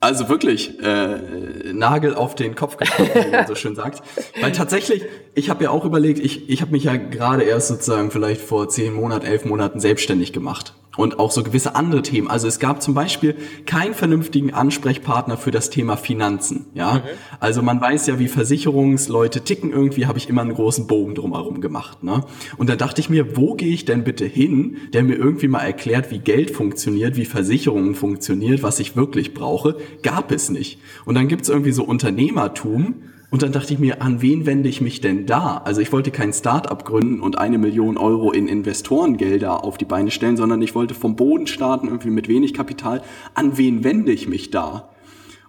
[0.00, 4.02] Also wirklich, äh, Nagel auf den Kopf getroffen, wie man so schön sagt.
[4.40, 5.04] Weil tatsächlich,
[5.34, 8.68] ich habe ja auch überlegt, ich, ich habe mich ja gerade erst sozusagen vielleicht vor
[8.68, 12.28] zehn Monaten, elf Monaten selbstständig gemacht und auch so gewisse andere Themen.
[12.28, 16.66] Also es gab zum Beispiel keinen vernünftigen Ansprechpartner für das Thema Finanzen.
[16.74, 17.00] Ja, mhm.
[17.40, 19.72] also man weiß ja, wie Versicherungsleute ticken.
[19.72, 22.02] Irgendwie habe ich immer einen großen Bogen drumherum gemacht.
[22.02, 22.24] Ne?
[22.56, 25.60] Und da dachte ich mir, wo gehe ich denn bitte hin, der mir irgendwie mal
[25.60, 29.76] erklärt, wie Geld funktioniert, wie Versicherungen funktioniert, was ich wirklich brauche?
[30.02, 30.78] Gab es nicht.
[31.04, 32.96] Und dann gibt es irgendwie so Unternehmertum
[33.30, 35.58] und dann dachte ich mir, an wen wende ich mich denn da?
[35.64, 40.10] Also ich wollte kein Start-up gründen und eine Million Euro in Investorengelder auf die Beine
[40.10, 43.02] stellen, sondern ich wollte vom Boden starten, irgendwie mit wenig Kapital.
[43.34, 44.90] An wen wende ich mich da?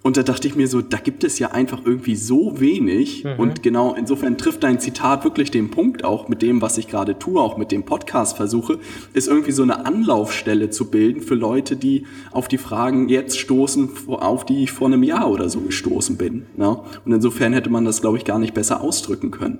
[0.07, 3.25] Und da dachte ich mir so, da gibt es ja einfach irgendwie so wenig.
[3.25, 3.33] Mhm.
[3.39, 7.19] Und genau insofern trifft dein Zitat wirklich den Punkt auch mit dem, was ich gerade
[7.19, 8.79] tue, auch mit dem Podcast versuche,
[9.13, 13.89] ist irgendwie so eine Anlaufstelle zu bilden für Leute, die auf die Fragen jetzt stoßen,
[14.07, 16.45] auf die ich vor einem Jahr oder so gestoßen bin.
[16.55, 16.79] Ne?
[17.03, 19.59] Und insofern hätte man das, glaube ich, gar nicht besser ausdrücken können.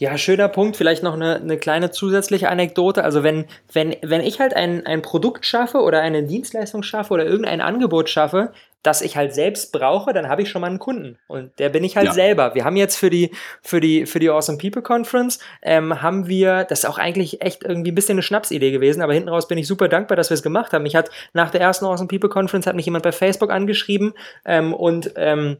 [0.00, 0.78] Ja, schöner Punkt.
[0.78, 3.04] Vielleicht noch eine, eine kleine zusätzliche Anekdote.
[3.04, 7.26] Also wenn, wenn, wenn ich halt ein, ein Produkt schaffe oder eine Dienstleistung schaffe oder
[7.26, 11.18] irgendein Angebot schaffe, das ich halt selbst brauche, dann habe ich schon mal einen Kunden.
[11.28, 12.12] Und der bin ich halt ja.
[12.12, 12.54] selber.
[12.54, 13.30] Wir haben jetzt für die,
[13.62, 17.62] für die, für die Awesome People Conference, ähm, haben wir, das ist auch eigentlich echt
[17.64, 20.34] irgendwie ein bisschen eine Schnapsidee gewesen, aber hinten raus bin ich super dankbar, dass wir
[20.34, 20.86] es gemacht haben.
[20.86, 24.14] Ich hat nach der ersten Awesome People Conference hat mich jemand bei Facebook angeschrieben
[24.44, 25.58] ähm, und ähm,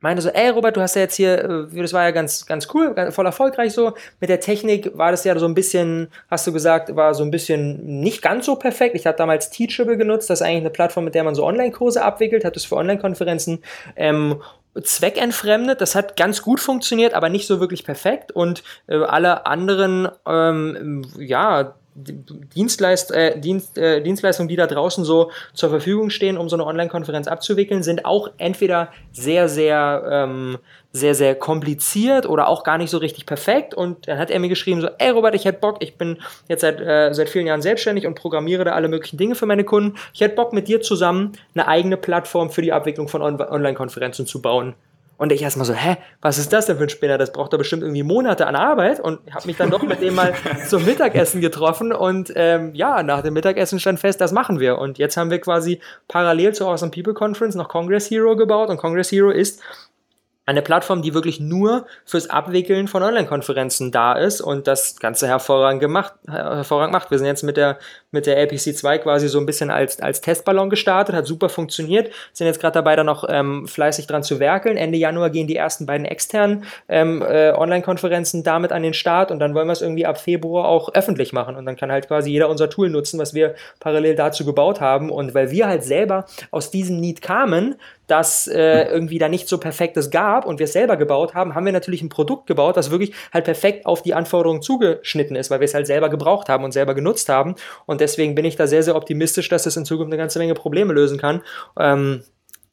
[0.00, 2.68] meinte so, ey Robert, du hast ja jetzt hier, äh, das war ja ganz, ganz
[2.74, 3.94] cool, voll erfolgreich so.
[4.20, 7.30] Mit der Technik war das ja so ein bisschen, hast du gesagt, war so ein
[7.30, 8.94] bisschen nicht ganz so perfekt.
[8.94, 12.02] Ich habe damals Teachable genutzt, das ist eigentlich eine Plattform, mit der man so Online-Kurse
[12.02, 13.62] abwickelt, hat das für Online-Konferenzen
[13.96, 14.42] ähm,
[14.82, 15.80] zweckentfremdet.
[15.80, 18.32] Das hat ganz gut funktioniert, aber nicht so wirklich perfekt.
[18.32, 25.30] Und äh, alle anderen, ähm, ja, Dienstleist, äh, Dienst, äh, Dienstleistungen, die da draußen so
[25.54, 30.58] zur Verfügung stehen, um so eine Online-Konferenz abzuwickeln, sind auch entweder sehr, sehr, ähm,
[30.92, 33.74] sehr, sehr kompliziert oder auch gar nicht so richtig perfekt.
[33.74, 36.60] Und dann hat er mir geschrieben so, ey Robert, ich hätte Bock, ich bin jetzt
[36.60, 39.96] seit, äh, seit vielen Jahren selbstständig und programmiere da alle möglichen Dinge für meine Kunden.
[40.12, 44.26] Ich hätte Bock, mit dir zusammen eine eigene Plattform für die Abwicklung von On Online-Konferenzen
[44.26, 44.74] zu bauen.
[45.18, 47.16] Und ich erstmal so, hä, was ist das denn für ein Spinner?
[47.16, 49.00] Das braucht doch bestimmt irgendwie Monate an Arbeit.
[49.00, 50.34] Und habe mich dann doch mit dem mal
[50.68, 51.92] zum Mittagessen getroffen.
[51.92, 54.78] Und ähm, ja, nach dem Mittagessen stand fest, das machen wir.
[54.78, 58.68] Und jetzt haben wir quasi parallel zur Awesome People Conference noch Congress Hero gebaut.
[58.68, 59.62] Und Congress Hero ist
[60.46, 65.80] eine Plattform, die wirklich nur fürs Abwickeln von Online-Konferenzen da ist und das Ganze hervorragend
[65.80, 67.10] gemacht, hervorragend macht.
[67.10, 67.78] Wir sind jetzt mit der,
[68.12, 72.12] mit der LPC 2 quasi so ein bisschen als, als Testballon gestartet, hat super funktioniert,
[72.32, 74.76] sind jetzt gerade dabei, da noch ähm, fleißig dran zu werkeln.
[74.76, 79.40] Ende Januar gehen die ersten beiden externen ähm, äh, Online-Konferenzen damit an den Start und
[79.40, 82.30] dann wollen wir es irgendwie ab Februar auch öffentlich machen und dann kann halt quasi
[82.30, 86.26] jeder unser Tool nutzen, was wir parallel dazu gebaut haben und weil wir halt selber
[86.52, 87.74] aus diesem Need kamen,
[88.06, 91.66] dass äh, irgendwie da nicht so perfektes gab und wir es selber gebaut haben, haben
[91.66, 95.60] wir natürlich ein Produkt gebaut, das wirklich halt perfekt auf die Anforderungen zugeschnitten ist, weil
[95.60, 97.56] wir es halt selber gebraucht haben und selber genutzt haben.
[97.86, 100.54] Und deswegen bin ich da sehr, sehr optimistisch, dass es in Zukunft eine ganze Menge
[100.54, 101.42] Probleme lösen kann.
[101.78, 102.22] Ähm,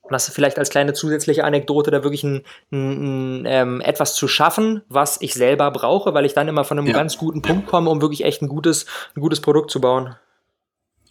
[0.09, 4.83] das vielleicht als kleine zusätzliche Anekdote, da wirklich ein, ein, ein ähm, etwas zu schaffen,
[4.89, 6.93] was ich selber brauche, weil ich dann immer von einem ja.
[6.93, 10.15] ganz guten Punkt komme, um wirklich echt ein gutes, ein gutes Produkt zu bauen.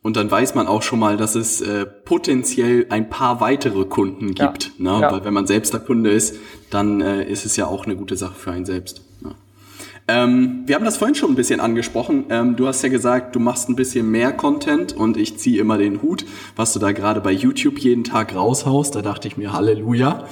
[0.02, 4.34] Und dann weiß man auch schon mal, dass es äh, potenziell ein paar weitere Kunden
[4.34, 4.72] gibt.
[4.78, 4.96] Ja.
[4.96, 5.00] Ne?
[5.00, 5.12] Ja.
[5.12, 6.36] Weil wenn man selbst der Kunde ist,
[6.70, 9.02] dann äh, ist es ja auch eine gute Sache für einen selbst.
[10.08, 12.24] Ähm, wir haben das vorhin schon ein bisschen angesprochen.
[12.28, 15.78] Ähm, du hast ja gesagt, du machst ein bisschen mehr Content und ich ziehe immer
[15.78, 16.24] den Hut,
[16.56, 18.96] was du da gerade bei YouTube jeden Tag raushaust.
[18.96, 20.26] Da dachte ich mir Halleluja.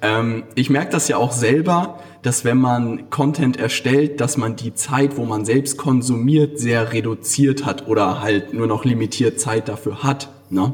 [0.00, 4.74] Ähm, ich merke das ja auch selber, dass wenn man Content erstellt, dass man die
[4.74, 10.04] Zeit, wo man selbst konsumiert, sehr reduziert hat oder halt nur noch limitiert Zeit dafür
[10.04, 10.28] hat.
[10.50, 10.72] Ne?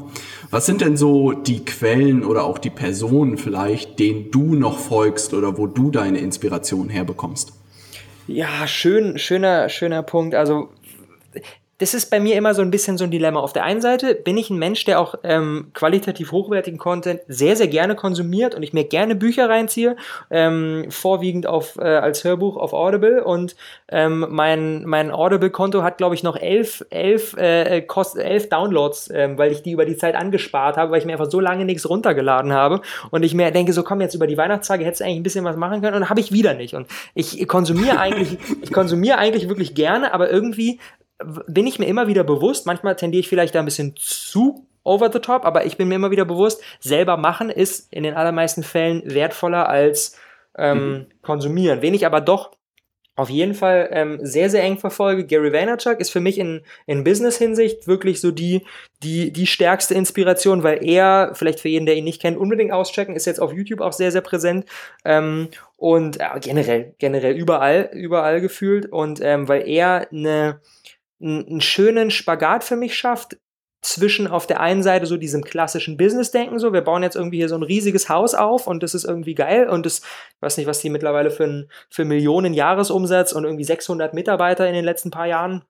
[0.51, 5.33] Was sind denn so die Quellen oder auch die Personen vielleicht, denen du noch folgst
[5.33, 7.53] oder wo du deine Inspiration herbekommst?
[8.27, 10.35] Ja, schön, schöner, schöner Punkt.
[10.35, 10.69] Also
[11.83, 13.41] das ist bei mir immer so ein bisschen so ein Dilemma.
[13.41, 17.57] Auf der einen Seite bin ich ein Mensch, der auch ähm, qualitativ hochwertigen Content sehr,
[17.57, 19.97] sehr gerne konsumiert und ich mir gerne Bücher reinziehe,
[20.31, 23.25] ähm, vorwiegend auf, äh, als Hörbuch auf Audible.
[23.25, 23.57] Und
[23.89, 29.37] ähm, mein, mein Audible-Konto hat, glaube ich, noch elf, elf, äh, kost, elf Downloads, äh,
[29.37, 31.89] weil ich die über die Zeit angespart habe, weil ich mir einfach so lange nichts
[31.89, 32.79] runtergeladen habe.
[33.11, 35.43] Und ich mir denke, so komm, jetzt über die Weihnachtstage hättest du eigentlich ein bisschen
[35.43, 35.97] was machen können.
[35.97, 36.75] Und habe ich wieder nicht.
[36.75, 40.79] Und ich konsumiere eigentlich, ich konsumiere eigentlich wirklich gerne, aber irgendwie
[41.47, 45.11] bin ich mir immer wieder bewusst, manchmal tendiere ich vielleicht da ein bisschen zu over
[45.11, 48.63] the top, aber ich bin mir immer wieder bewusst, selber machen ist in den allermeisten
[48.63, 50.17] Fällen wertvoller als
[50.57, 51.05] ähm, mhm.
[51.21, 51.81] konsumieren.
[51.81, 52.51] Wen ich aber doch
[53.15, 55.25] auf jeden Fall ähm, sehr, sehr eng verfolge.
[55.25, 58.65] Gary Vaynerchuk ist für mich in, in Business-Hinsicht wirklich so die,
[59.03, 63.15] die, die stärkste Inspiration, weil er, vielleicht für jeden, der ihn nicht kennt, unbedingt auschecken,
[63.15, 64.65] ist jetzt auf YouTube auch sehr, sehr präsent
[65.05, 70.59] ähm, und äh, generell, generell überall, überall gefühlt und ähm, weil er eine
[71.23, 73.37] einen schönen Spagat für mich schafft,
[73.83, 77.49] zwischen auf der einen Seite so diesem klassischen Business-Denken, so, wir bauen jetzt irgendwie hier
[77.49, 80.67] so ein riesiges Haus auf und das ist irgendwie geil und das, ich weiß nicht,
[80.67, 85.11] was die mittlerweile für, ein, für Millionen Jahresumsatz und irgendwie 600 Mitarbeiter in den letzten
[85.11, 85.65] paar Jahren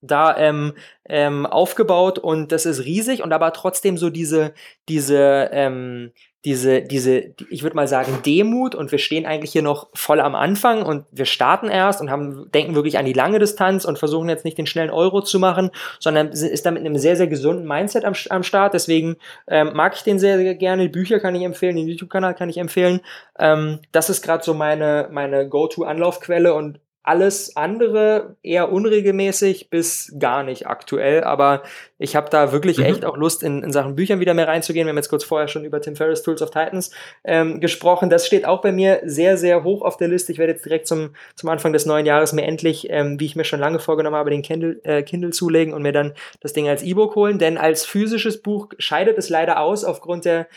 [0.00, 0.74] da ähm,
[1.08, 4.52] ähm, aufgebaut und das ist riesig und aber trotzdem so diese,
[4.88, 6.12] diese, ähm,
[6.46, 10.36] diese, diese, ich würde mal sagen, Demut und wir stehen eigentlich hier noch voll am
[10.36, 14.28] Anfang und wir starten erst und haben, denken wirklich an die lange Distanz und versuchen
[14.28, 17.66] jetzt nicht den schnellen Euro zu machen, sondern ist da mit einem sehr, sehr gesunden
[17.66, 18.74] Mindset am, am Start.
[18.74, 19.16] Deswegen
[19.48, 20.84] ähm, mag ich den sehr, sehr gerne.
[20.84, 23.00] Die Bücher kann ich empfehlen, den YouTube-Kanal kann ich empfehlen.
[23.40, 30.42] Ähm, das ist gerade so meine, meine Go-To-Anlaufquelle und alles andere eher unregelmäßig bis gar
[30.42, 31.62] nicht aktuell, aber
[31.98, 32.84] ich habe da wirklich mhm.
[32.84, 34.86] echt auch Lust, in, in Sachen Büchern wieder mehr reinzugehen.
[34.86, 36.90] Wir haben jetzt kurz vorher schon über Tim Ferriss Tools of Titans
[37.24, 38.10] ähm, gesprochen.
[38.10, 40.32] Das steht auch bei mir sehr, sehr hoch auf der Liste.
[40.32, 43.36] Ich werde jetzt direkt zum, zum Anfang des neuen Jahres mir endlich, ähm, wie ich
[43.36, 46.68] mir schon lange vorgenommen habe, den Kindle, äh, Kindle zulegen und mir dann das Ding
[46.68, 50.48] als E-Book holen, denn als physisches Buch scheidet es leider aus aufgrund der,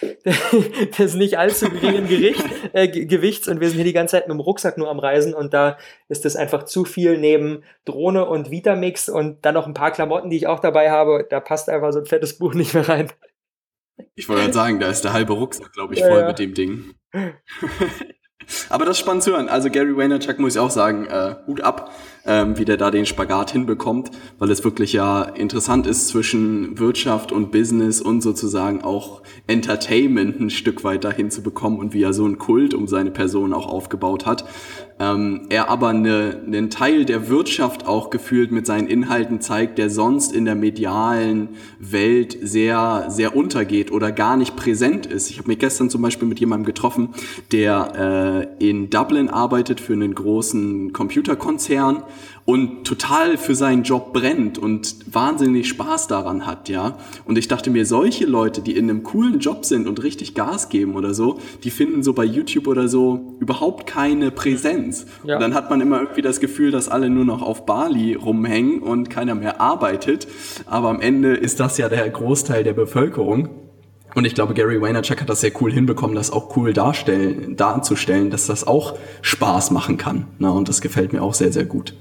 [0.97, 4.35] des nicht allzu geringen Gericht, äh, Gewichts und wir sind hier die ganze Zeit mit
[4.35, 5.77] dem Rucksack nur am Reisen und da
[6.09, 10.29] ist es einfach zu viel neben Drohne und Vitamix und dann noch ein paar Klamotten,
[10.29, 11.27] die ich auch dabei habe.
[11.29, 13.11] Da passt einfach so ein fettes Buch nicht mehr rein.
[14.15, 16.27] Ich wollte gerade sagen, da ist der halbe Rucksack, glaube ich, voll ja.
[16.27, 16.93] mit dem Ding.
[18.69, 19.49] Aber das ist spannend zu hören.
[19.49, 21.91] Also Gary Vaynerchuk muss ich auch sagen, äh, Hut ab
[22.29, 27.31] ähm, wie der da den Spagat hinbekommt, weil es wirklich ja interessant ist zwischen Wirtschaft
[27.31, 32.13] und Business und sozusagen auch Entertainment ein Stück weit dahin zu bekommen und wie er
[32.13, 34.45] so einen Kult um seine Person auch aufgebaut hat.
[35.01, 39.89] Ähm, er aber eine, einen Teil der Wirtschaft auch gefühlt mit seinen Inhalten zeigt, der
[39.89, 45.29] sonst in der medialen Welt sehr, sehr untergeht oder gar nicht präsent ist.
[45.29, 47.13] Ich habe mich gestern zum Beispiel mit jemandem getroffen,
[47.53, 52.03] der äh, in Dublin arbeitet für einen großen Computerkonzern
[52.49, 56.97] und total für seinen Job brennt und wahnsinnig Spaß daran hat, ja.
[57.25, 60.69] Und ich dachte mir, solche Leute, die in einem coolen Job sind und richtig Gas
[60.69, 65.05] geben oder so, die finden so bei YouTube oder so überhaupt keine Präsenz.
[65.23, 65.35] Ja.
[65.35, 68.79] Und dann hat man immer irgendwie das Gefühl, dass alle nur noch auf Bali rumhängen
[68.79, 70.27] und keiner mehr arbeitet.
[70.65, 73.49] Aber am Ende ist das ja der Großteil der Bevölkerung.
[74.15, 78.31] Und ich glaube, Gary Vaynerchuk hat das sehr cool hinbekommen, das auch cool darstellen, darzustellen,
[78.31, 80.25] dass das auch Spaß machen kann.
[80.39, 81.93] Na, und das gefällt mir auch sehr, sehr gut.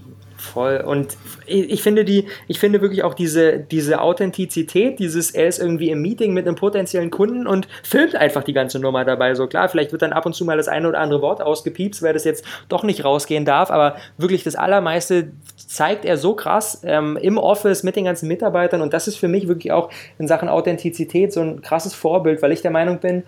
[0.48, 0.78] Voll.
[0.78, 5.90] Und ich finde die, ich finde wirklich auch diese, diese Authentizität, dieses, er ist irgendwie
[5.90, 9.34] im Meeting mit einem potenziellen Kunden und filmt einfach die ganze Nummer dabei.
[9.34, 12.02] So klar, vielleicht wird dann ab und zu mal das eine oder andere Wort ausgepiepst,
[12.02, 16.80] weil das jetzt doch nicht rausgehen darf, aber wirklich das Allermeiste zeigt er so krass
[16.84, 20.26] ähm, im Office mit den ganzen Mitarbeitern und das ist für mich wirklich auch in
[20.26, 23.24] Sachen Authentizität so ein krasses Vorbild, weil ich der Meinung bin,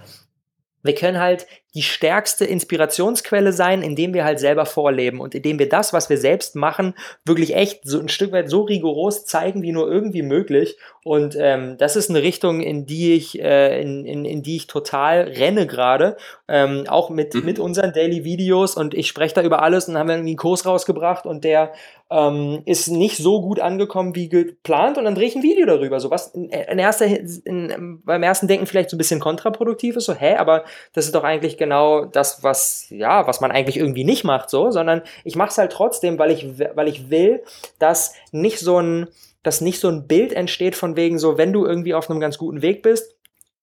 [0.83, 5.69] wir können halt die stärkste Inspirationsquelle sein, indem wir halt selber vorleben und indem wir
[5.69, 9.73] das, was wir selbst machen, wirklich echt so ein Stück weit so rigoros zeigen, wie
[9.73, 10.77] nur irgendwie möglich.
[11.05, 14.67] Und ähm, das ist eine Richtung, in die ich, äh, in, in, in die ich
[14.67, 16.17] total renne gerade,
[16.49, 17.45] ähm, auch mit, mhm.
[17.45, 18.77] mit unseren Daily Videos.
[18.77, 21.73] Und ich spreche da über alles und haben wir irgendwie einen Kurs rausgebracht und der
[22.11, 26.01] ähm, ist nicht so gut angekommen wie geplant und dann drehe ich ein Video darüber.
[26.01, 30.07] So was in, in erster, in, beim ersten Denken vielleicht so ein bisschen kontraproduktiv ist,
[30.07, 34.03] so, hä, aber das ist doch eigentlich genau das, was, ja, was man eigentlich irgendwie
[34.03, 37.45] nicht macht, so, sondern ich mache es halt trotzdem, weil ich, weil ich will,
[37.79, 39.07] dass nicht so ein,
[39.45, 42.37] dass nicht so ein Bild entsteht von wegen so, wenn du irgendwie auf einem ganz
[42.37, 43.15] guten Weg bist,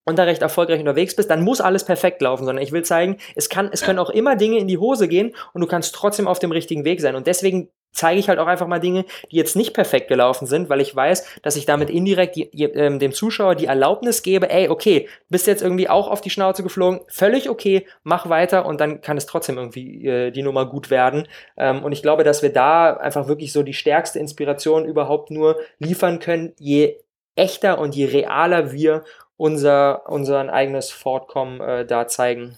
[0.08, 3.18] und da recht erfolgreich unterwegs bist, dann muss alles perfekt laufen, sondern ich will zeigen,
[3.36, 6.30] es kann, es können auch immer Dinge in die Hose gehen und du kannst trotzdem
[6.30, 7.16] auf dem richtigen Weg sein.
[7.16, 10.70] Und deswegen zeige ich halt auch einfach mal Dinge, die jetzt nicht perfekt gelaufen sind,
[10.70, 14.70] weil ich weiß, dass ich damit indirekt die, äh, dem Zuschauer die Erlaubnis gebe, ey,
[14.70, 19.02] okay, bist jetzt irgendwie auch auf die Schnauze geflogen, völlig okay, mach weiter und dann
[19.02, 21.28] kann es trotzdem irgendwie äh, die Nummer gut werden.
[21.58, 25.58] Ähm, und ich glaube, dass wir da einfach wirklich so die stärkste Inspiration überhaupt nur
[25.80, 26.98] liefern können, je
[27.36, 29.04] echter und je realer wir
[29.38, 32.58] unser, unser eigenes Fortkommen äh, da zeigen.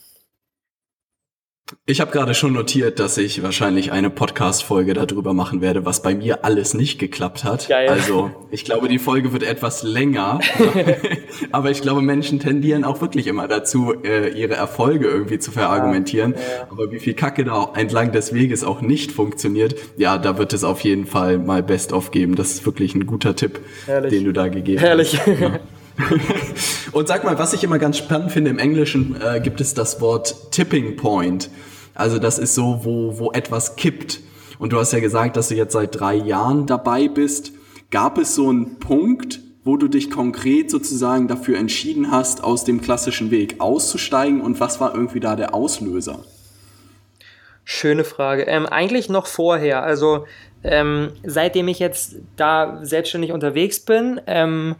[1.85, 6.15] Ich habe gerade schon notiert, dass ich wahrscheinlich eine Podcast-Folge darüber machen werde, was bei
[6.15, 7.67] mir alles nicht geklappt hat.
[7.67, 7.89] Geil.
[7.89, 10.39] Also ich glaube, die Folge wird etwas länger,
[11.51, 16.33] aber ich glaube, Menschen tendieren auch wirklich immer dazu, äh, ihre Erfolge irgendwie zu verargumentieren.
[16.33, 16.67] Ja, ja.
[16.71, 20.63] Aber wie viel Kacke da entlang des Weges auch nicht funktioniert, ja, da wird es
[20.63, 22.35] auf jeden Fall mal Best-of geben.
[22.35, 24.11] Das ist wirklich ein guter Tipp, Herrlich.
[24.11, 25.19] den du da gegeben Herrlich.
[25.19, 25.39] hast.
[25.39, 25.59] Ja.
[26.91, 30.01] Und sag mal, was ich immer ganz spannend finde, im Englischen äh, gibt es das
[30.01, 31.49] Wort Tipping Point.
[31.93, 34.21] Also das ist so, wo, wo etwas kippt.
[34.57, 37.53] Und du hast ja gesagt, dass du jetzt seit drei Jahren dabei bist.
[37.91, 42.81] Gab es so einen Punkt, wo du dich konkret sozusagen dafür entschieden hast, aus dem
[42.81, 44.41] klassischen Weg auszusteigen?
[44.41, 46.23] Und was war irgendwie da der Auslöser?
[47.63, 48.43] Schöne Frage.
[48.43, 49.83] Ähm, eigentlich noch vorher.
[49.83, 50.25] Also
[50.63, 54.75] ähm, seitdem ich jetzt da selbstständig unterwegs bin, ähm,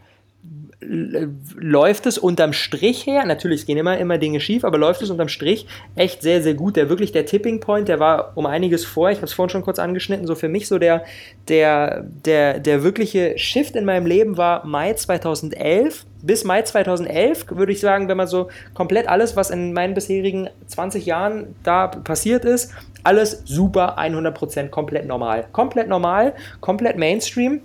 [0.82, 5.28] läuft es unterm Strich her, natürlich gehen immer, immer Dinge schief, aber läuft es unterm
[5.28, 6.76] Strich echt sehr, sehr gut.
[6.76, 9.62] Der wirklich der Tipping Point, der war um einiges vor, ich habe es vorhin schon
[9.62, 11.04] kurz angeschnitten, so für mich so der,
[11.48, 16.06] der, der, der wirkliche Shift in meinem Leben war Mai 2011.
[16.22, 20.48] Bis Mai 2011 würde ich sagen, wenn man so komplett alles, was in meinen bisherigen
[20.66, 22.72] 20 Jahren da passiert ist,
[23.04, 25.46] alles super, 100% komplett normal.
[25.52, 27.60] Komplett normal, komplett Mainstream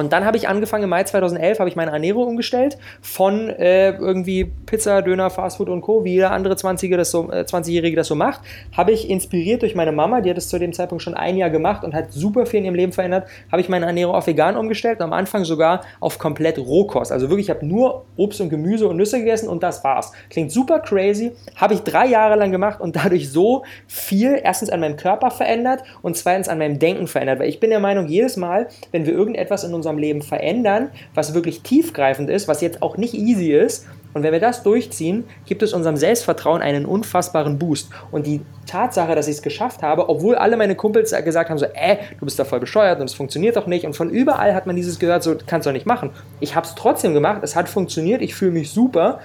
[0.00, 3.90] und dann habe ich angefangen, im Mai 2011 habe ich meine Ernährung umgestellt von äh,
[3.90, 8.06] irgendwie Pizza, Döner, Fastfood und Co., wie jeder andere 20-Jährige das, so, äh, 20 das
[8.06, 8.40] so macht,
[8.74, 11.50] habe ich inspiriert durch meine Mama, die hat es zu dem Zeitpunkt schon ein Jahr
[11.50, 14.56] gemacht und hat super viel in ihrem Leben verändert, habe ich meine Ernährung auf vegan
[14.56, 17.12] umgestellt und am Anfang sogar auf komplett Rohkost.
[17.12, 20.12] Also wirklich, ich habe nur Obst und Gemüse und Nüsse gegessen und das war's.
[20.30, 24.80] Klingt super crazy, habe ich drei Jahre lang gemacht und dadurch so viel erstens an
[24.80, 28.38] meinem Körper verändert und zweitens an meinem Denken verändert, weil ich bin der Meinung, jedes
[28.38, 32.82] Mal, wenn wir irgendetwas in unserem unserem Leben verändern, was wirklich tiefgreifend ist, was jetzt
[32.82, 33.86] auch nicht easy ist.
[34.12, 37.90] Und wenn wir das durchziehen, gibt es unserem Selbstvertrauen einen unfassbaren Boost.
[38.10, 41.66] Und die Tatsache, dass ich es geschafft habe, obwohl alle meine Kumpels gesagt haben, so,
[41.66, 43.86] äh, du bist da voll bescheuert und es funktioniert doch nicht.
[43.86, 46.10] Und von überall hat man dieses gehört, so, kannst du doch nicht machen.
[46.40, 49.20] Ich habe es trotzdem gemacht, es hat funktioniert, ich fühle mich super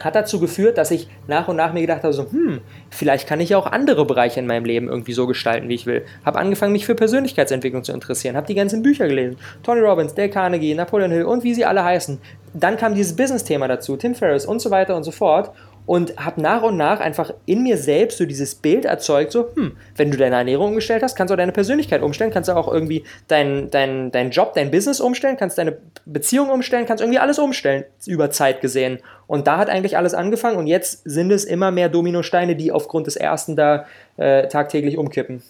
[0.00, 3.40] hat dazu geführt, dass ich nach und nach mir gedacht habe, so, hm, vielleicht kann
[3.40, 6.04] ich auch andere Bereiche in meinem Leben irgendwie so gestalten, wie ich will.
[6.24, 9.36] Habe angefangen, mich für Persönlichkeitsentwicklung zu interessieren, habe die ganzen Bücher gelesen.
[9.62, 12.18] Tony Robbins, Dale Carnegie, Napoleon Hill und wie sie alle heißen.
[12.54, 15.52] Dann kam dieses Business-Thema dazu, Tim Ferriss und so weiter und so fort
[15.86, 19.76] und habe nach und nach einfach in mir selbst so dieses Bild erzeugt, so, hm,
[19.94, 22.70] wenn du deine Ernährung umgestellt hast, kannst du auch deine Persönlichkeit umstellen, kannst du auch
[22.70, 27.38] irgendwie deinen dein, dein Job, dein Business umstellen, kannst deine Beziehung umstellen, kannst irgendwie alles
[27.38, 28.98] umstellen, über Zeit gesehen.
[29.26, 33.06] Und da hat eigentlich alles angefangen und jetzt sind es immer mehr Dominosteine, die aufgrund
[33.06, 33.86] des ersten da
[34.16, 35.42] äh, tagtäglich umkippen.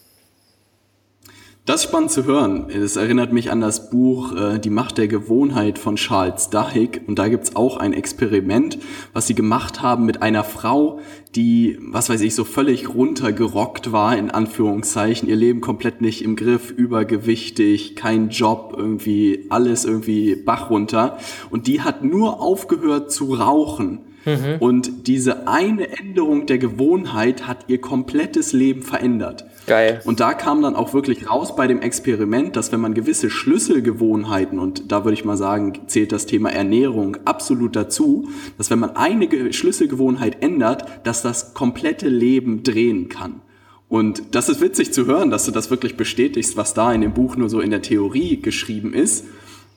[1.66, 2.70] Das ist spannend zu hören.
[2.70, 7.00] Es erinnert mich an das Buch äh, Die Macht der Gewohnheit von Charles Duhigg.
[7.08, 8.78] Und da gibt's auch ein Experiment,
[9.12, 11.00] was sie gemacht haben mit einer Frau,
[11.34, 16.36] die, was weiß ich, so völlig runtergerockt war, in Anführungszeichen, ihr Leben komplett nicht im
[16.36, 21.18] Griff, übergewichtig, kein Job, irgendwie alles irgendwie Bach runter.
[21.50, 24.02] Und die hat nur aufgehört zu rauchen.
[24.26, 24.56] Mhm.
[24.58, 29.46] Und diese eine Änderung der Gewohnheit hat ihr komplettes Leben verändert.
[29.66, 30.00] Geil.
[30.04, 34.58] Und da kam dann auch wirklich raus bei dem Experiment, dass wenn man gewisse Schlüsselgewohnheiten,
[34.58, 38.96] und da würde ich mal sagen, zählt das Thema Ernährung absolut dazu, dass wenn man
[38.96, 43.40] eine Schlüsselgewohnheit ändert, dass das komplette Leben drehen kann.
[43.88, 47.14] Und das ist witzig zu hören, dass du das wirklich bestätigst, was da in dem
[47.14, 49.24] Buch nur so in der Theorie geschrieben ist.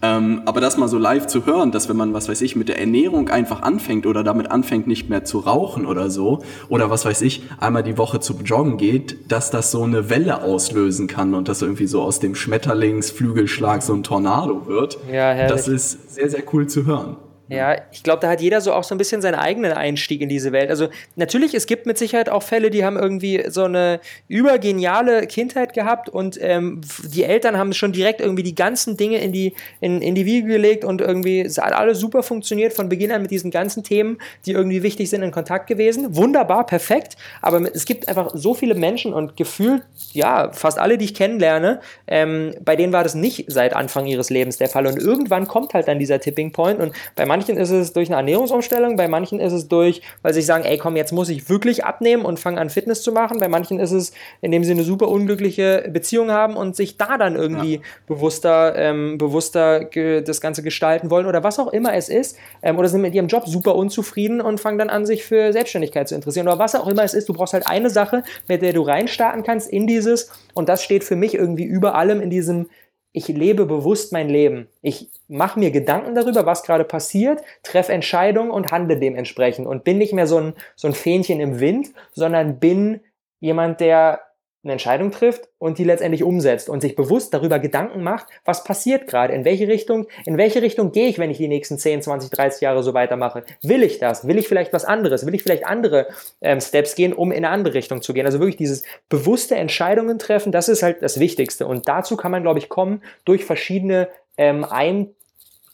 [0.01, 2.69] Ähm, aber das mal so live zu hören, dass wenn man, was weiß ich, mit
[2.69, 6.39] der Ernährung einfach anfängt oder damit anfängt, nicht mehr zu rauchen oder so,
[6.69, 10.41] oder was weiß ich, einmal die Woche zu joggen geht, dass das so eine Welle
[10.41, 14.97] auslösen kann und dass irgendwie so aus dem Schmetterlingsflügelschlag so ein Tornado wird.
[15.07, 15.51] Ja, herrlich.
[15.51, 17.17] Das ist sehr, sehr cool zu hören.
[17.49, 20.29] Ja, ich glaube, da hat jeder so auch so ein bisschen seinen eigenen Einstieg in
[20.29, 20.69] diese Welt.
[20.69, 25.73] Also natürlich, es gibt mit Sicherheit auch Fälle, die haben irgendwie so eine übergeniale Kindheit
[25.73, 30.01] gehabt und ähm, die Eltern haben schon direkt irgendwie die ganzen Dinge in die, in,
[30.01, 33.31] in die Wiege gelegt und irgendwie es hat alles super funktioniert von Beginn an mit
[33.31, 36.15] diesen ganzen Themen, die irgendwie wichtig sind, in Kontakt gewesen.
[36.15, 37.17] Wunderbar, perfekt.
[37.41, 39.81] Aber es gibt einfach so viele Menschen und gefühlt,
[40.13, 44.29] ja, fast alle, die ich kennenlerne, ähm, bei denen war das nicht seit Anfang ihres
[44.29, 44.85] Lebens der Fall.
[44.85, 48.09] Und irgendwann kommt halt dann dieser Tipping Point und bei manchen manchen ist es durch
[48.09, 51.49] eine Ernährungsumstellung, bei manchen ist es durch, weil sie sagen, ey komm, jetzt muss ich
[51.49, 53.39] wirklich abnehmen und fangen an Fitness zu machen.
[53.39, 54.11] Bei manchen ist es,
[54.41, 57.81] indem sie eine super unglückliche Beziehung haben und sich da dann irgendwie ja.
[58.07, 62.35] bewusster, ähm, bewusster das Ganze gestalten wollen oder was auch immer es ist.
[62.61, 66.09] Ähm, oder sind mit ihrem Job super unzufrieden und fangen dann an, sich für Selbstständigkeit
[66.09, 66.45] zu interessieren.
[66.45, 69.43] Oder was auch immer es ist, du brauchst halt eine Sache, mit der du reinstarten
[69.43, 72.67] kannst in dieses und das steht für mich irgendwie über allem in diesem
[73.11, 74.67] ich lebe bewusst mein Leben.
[74.81, 79.97] Ich mache mir Gedanken darüber, was gerade passiert, treffe Entscheidungen und handle dementsprechend und bin
[79.97, 83.01] nicht mehr so ein, so ein Fähnchen im Wind, sondern bin
[83.39, 84.21] jemand, der
[84.63, 89.07] eine Entscheidung trifft und die letztendlich umsetzt und sich bewusst darüber Gedanken macht, was passiert
[89.07, 92.29] gerade, in welche Richtung, in welche Richtung gehe ich, wenn ich die nächsten 10, 20,
[92.29, 93.43] 30 Jahre so weitermache.
[93.61, 94.27] Will ich das?
[94.27, 95.25] Will ich vielleicht was anderes?
[95.25, 96.07] Will ich vielleicht andere
[96.41, 98.25] ähm, Steps gehen, um in eine andere Richtung zu gehen?
[98.25, 101.65] Also wirklich dieses bewusste Entscheidungen treffen, das ist halt das Wichtigste.
[101.65, 105.15] Und dazu kann man, glaube ich, kommen durch verschiedene ähm, Ein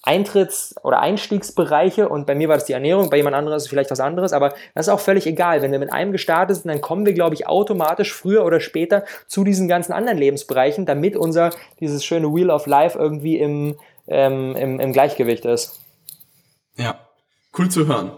[0.06, 3.70] Eintritts- oder Einstiegsbereiche und bei mir war das die Ernährung, bei jemand anderem ist es
[3.70, 5.62] vielleicht was anderes, aber das ist auch völlig egal.
[5.62, 9.04] Wenn wir mit einem gestartet sind, dann kommen wir, glaube ich, automatisch früher oder später
[9.28, 11.50] zu diesen ganzen anderen Lebensbereichen, damit unser,
[11.80, 13.76] dieses schöne Wheel of Life irgendwie im,
[14.08, 15.80] ähm, im, im Gleichgewicht ist.
[16.78, 17.00] Ja,
[17.58, 18.12] cool zu hören.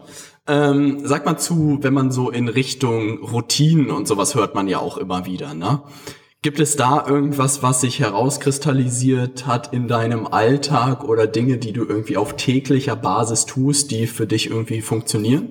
[0.48, 4.80] Ähm, sag mal zu, wenn man so in Richtung Routinen und sowas hört man ja
[4.80, 5.82] auch immer wieder, ne?
[6.48, 11.84] Gibt es da irgendwas, was sich herauskristallisiert hat in deinem Alltag oder Dinge, die du
[11.84, 15.50] irgendwie auf täglicher Basis tust, die für dich irgendwie funktionieren?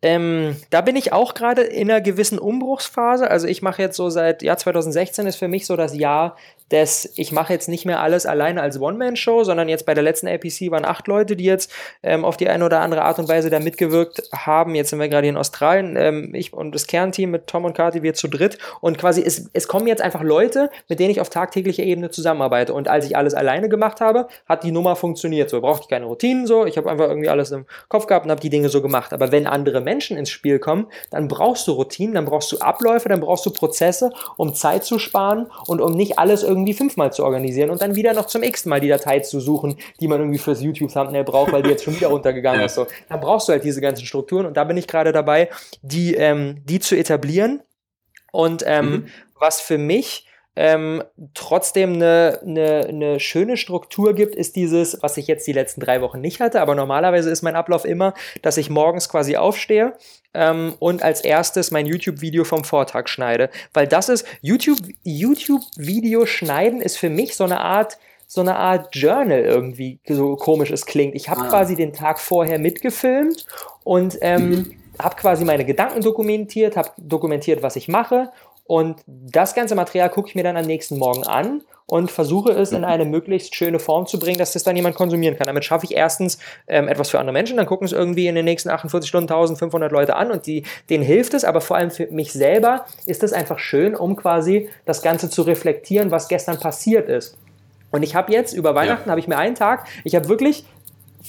[0.00, 3.30] Ähm, da bin ich auch gerade in einer gewissen Umbruchsphase.
[3.30, 6.38] Also ich mache jetzt so seit Jahr 2016 ist für mich so das Jahr
[6.70, 10.28] dass ich mache jetzt nicht mehr alles alleine als One-Man-Show, sondern jetzt bei der letzten
[10.28, 13.50] APC waren acht Leute, die jetzt ähm, auf die eine oder andere Art und Weise
[13.50, 14.74] da mitgewirkt haben.
[14.74, 18.02] Jetzt sind wir gerade in Australien, ähm, ich und das Kernteam mit Tom und Kati,
[18.02, 18.58] wir zu dritt.
[18.80, 22.74] Und quasi es, es kommen jetzt einfach Leute, mit denen ich auf tagtäglicher Ebene zusammenarbeite.
[22.74, 25.50] Und als ich alles alleine gemacht habe, hat die Nummer funktioniert.
[25.50, 26.66] So brauchte ich keine Routinen so.
[26.66, 29.12] Ich habe einfach irgendwie alles im Kopf gehabt und habe die Dinge so gemacht.
[29.12, 33.08] Aber wenn andere Menschen ins Spiel kommen, dann brauchst du Routinen, dann brauchst du Abläufe,
[33.08, 37.12] dann brauchst du Prozesse, um Zeit zu sparen und um nicht alles irgendwie irgendwie fünfmal
[37.12, 40.20] zu organisieren und dann wieder noch zum x Mal die Datei zu suchen, die man
[40.20, 42.66] irgendwie fürs YouTube-Thumbnail braucht, weil die jetzt schon wieder runtergegangen ja.
[42.66, 42.74] ist.
[42.74, 42.86] So.
[43.08, 45.50] Dann brauchst du halt diese ganzen Strukturen und da bin ich gerade dabei,
[45.82, 47.62] die, ähm, die zu etablieren.
[48.32, 49.06] Und ähm, mhm.
[49.38, 50.25] was für mich
[50.56, 51.02] ähm,
[51.34, 56.00] trotzdem eine, eine, eine schöne Struktur gibt, ist dieses, was ich jetzt die letzten drei
[56.00, 59.92] Wochen nicht hatte, aber normalerweise ist mein Ablauf immer, dass ich morgens quasi aufstehe
[60.32, 63.50] ähm, und als erstes mein YouTube-Video vom Vortag schneide.
[63.74, 68.94] Weil das ist, YouTube-Video YouTube schneiden ist für mich so eine Art, so eine Art
[68.94, 71.14] Journal irgendwie, so komisch es klingt.
[71.14, 71.48] Ich habe ah.
[71.48, 73.46] quasi den Tag vorher mitgefilmt
[73.84, 74.72] und ähm, mhm.
[74.98, 78.30] habe quasi meine Gedanken dokumentiert, habe dokumentiert, was ich mache
[78.66, 82.72] und das ganze Material gucke ich mir dann am nächsten Morgen an und versuche es
[82.72, 85.46] in eine möglichst schöne Form zu bringen, dass das dann jemand konsumieren kann.
[85.46, 88.44] Damit schaffe ich erstens ähm, etwas für andere Menschen, dann gucken es irgendwie in den
[88.44, 92.08] nächsten 48 Stunden 1500 Leute an und die, denen hilft es, aber vor allem für
[92.08, 97.08] mich selber ist es einfach schön, um quasi das Ganze zu reflektieren, was gestern passiert
[97.08, 97.36] ist.
[97.92, 99.10] Und ich habe jetzt über Weihnachten ja.
[99.12, 100.64] habe ich mir einen Tag, ich habe wirklich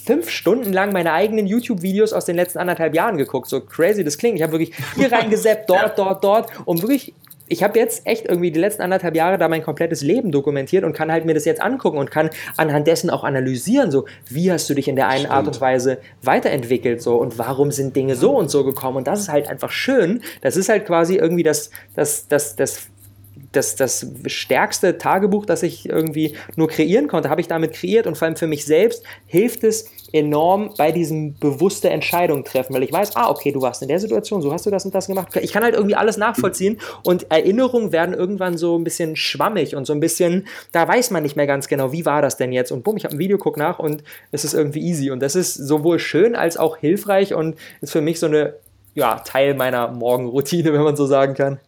[0.05, 3.49] fünf Stunden lang meine eigenen YouTube-Videos aus den letzten anderthalb Jahren geguckt.
[3.49, 4.37] So crazy das klingt.
[4.37, 7.13] Ich habe wirklich hier reingeseppt, dort, dort, dort, um wirklich
[7.47, 10.93] ich habe jetzt echt irgendwie die letzten anderthalb Jahre da mein komplettes Leben dokumentiert und
[10.93, 14.69] kann halt mir das jetzt angucken und kann anhand dessen auch analysieren, so wie hast
[14.69, 15.33] du dich in der einen Stimmt.
[15.33, 19.19] Art und Weise weiterentwickelt so und warum sind Dinge so und so gekommen und das
[19.21, 20.21] ist halt einfach schön.
[20.41, 22.87] Das ist halt quasi irgendwie das, das, das, das
[23.51, 28.17] das, das stärkste Tagebuch, das ich irgendwie nur kreieren konnte, habe ich damit kreiert und
[28.17, 32.91] vor allem für mich selbst hilft es enorm bei diesem bewusste Entscheidung treffen, weil ich
[32.91, 35.35] weiß, ah, okay, du warst in der Situation, so hast du das und das gemacht.
[35.41, 39.85] Ich kann halt irgendwie alles nachvollziehen und Erinnerungen werden irgendwann so ein bisschen schwammig und
[39.85, 42.71] so ein bisschen, da weiß man nicht mehr ganz genau, wie war das denn jetzt
[42.71, 45.35] und bumm, ich habe ein Video, guck nach und es ist irgendwie easy und das
[45.35, 48.53] ist sowohl schön als auch hilfreich und ist für mich so eine,
[48.93, 51.59] ja, Teil meiner Morgenroutine, wenn man so sagen kann.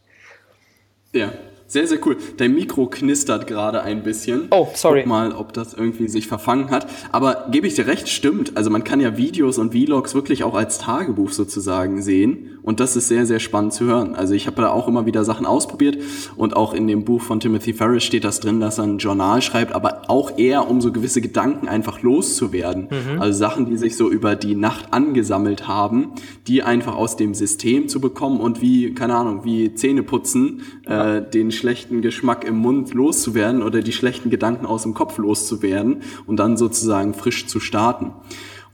[1.13, 1.31] Ja,
[1.69, 2.17] Sehr, sehr cool.
[2.37, 4.47] Dein Mikro knistert gerade ein bisschen.
[4.49, 5.01] Oh, sorry.
[5.01, 6.87] Guck mal, ob das irgendwie sich verfangen hat.
[7.11, 8.57] Aber gebe ich dir recht, stimmt.
[8.57, 12.57] Also man kann ja Videos und Vlogs wirklich auch als Tagebuch sozusagen sehen.
[12.61, 14.15] Und das ist sehr, sehr spannend zu hören.
[14.15, 15.97] Also ich habe da auch immer wieder Sachen ausprobiert.
[16.35, 19.41] Und auch in dem Buch von Timothy Ferris steht das drin, dass er ein Journal
[19.41, 22.89] schreibt, aber auch eher, um so gewisse Gedanken einfach loszuwerden.
[22.89, 23.21] Mhm.
[23.21, 26.11] Also Sachen, die sich so über die Nacht angesammelt haben,
[26.47, 31.17] die einfach aus dem System zu bekommen und wie, keine Ahnung, wie Zähne putzen, ja.
[31.17, 36.01] äh, den schlechten Geschmack im Mund loszuwerden oder die schlechten Gedanken aus dem Kopf loszuwerden
[36.25, 38.13] und dann sozusagen frisch zu starten.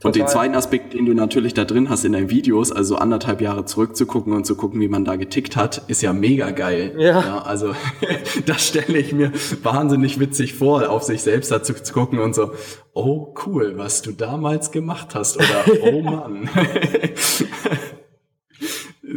[0.06, 3.40] Und den zweiten Aspekt, den du natürlich da drin hast in deinen Videos, also anderthalb
[3.40, 6.94] Jahre zurückzugucken und zu gucken, wie man da getickt hat, ist ja mega geil.
[6.96, 7.20] Ja.
[7.20, 7.74] ja also
[8.46, 9.32] das stelle ich mir
[9.62, 12.52] wahnsinnig witzig vor, auf sich selbst dazu zu gucken und so,
[12.94, 16.48] oh cool, was du damals gemacht hast oder oh Mann.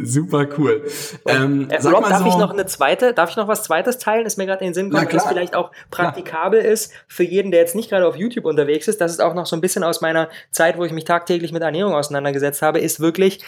[0.02, 0.84] Super cool.
[1.26, 4.26] Ähm, äh, Rob, darf so, ich noch eine zweite, darf ich noch was zweites teilen?
[4.26, 6.72] Ist mir gerade in den Sinn gekommen, das vielleicht auch praktikabel klar.
[6.72, 9.00] ist für jeden, der jetzt nicht gerade auf YouTube unterwegs ist.
[9.00, 11.62] Das ist auch noch so ein bisschen aus meiner Zeit, wo ich mich tagtäglich mit
[11.62, 13.40] Ernährung auseinandergesetzt habe, ist wirklich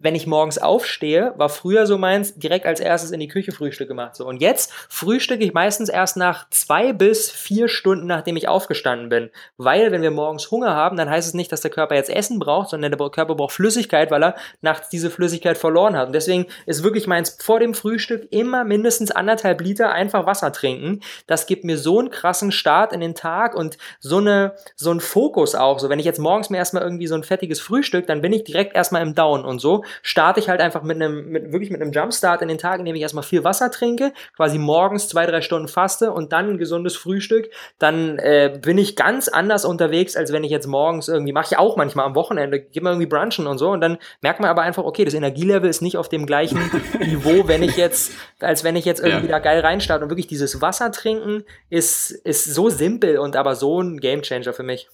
[0.00, 3.88] wenn ich morgens aufstehe, war früher so meins, direkt als erstes in die Küche Frühstück
[3.88, 4.14] gemacht.
[4.14, 4.26] So.
[4.26, 9.30] Und jetzt frühstücke ich meistens erst nach zwei bis vier Stunden, nachdem ich aufgestanden bin.
[9.56, 12.38] Weil, wenn wir morgens Hunger haben, dann heißt es nicht, dass der Körper jetzt Essen
[12.38, 16.06] braucht, sondern der Körper braucht Flüssigkeit, weil er nachts diese Flüssigkeit verloren hat.
[16.06, 21.00] Und deswegen ist wirklich meins vor dem Frühstück immer mindestens anderthalb Liter einfach Wasser trinken.
[21.26, 25.00] Das gibt mir so einen krassen Start in den Tag und so eine, so einen
[25.00, 25.80] Fokus auch.
[25.80, 28.44] So, wenn ich jetzt morgens mir erstmal irgendwie so ein fettiges Frühstück, dann bin ich
[28.44, 31.80] direkt erstmal im Down und so starte ich halt einfach mit einem, mit, wirklich mit
[31.80, 35.40] einem Jumpstart in den Tag, indem ich erstmal viel Wasser trinke, quasi morgens zwei, drei
[35.40, 40.32] Stunden faste und dann ein gesundes Frühstück, dann äh, bin ich ganz anders unterwegs, als
[40.32, 43.46] wenn ich jetzt morgens irgendwie, mache ich auch manchmal am Wochenende, gehe mal irgendwie brunchen
[43.46, 46.26] und so und dann merkt man aber einfach, okay, das Energielevel ist nicht auf dem
[46.26, 46.58] gleichen
[47.00, 49.32] Niveau, wenn ich jetzt, als wenn ich jetzt irgendwie ja.
[49.32, 53.80] da geil reinstarte und wirklich dieses Wasser trinken ist, ist so simpel und aber so
[53.80, 54.88] ein Gamechanger für mich.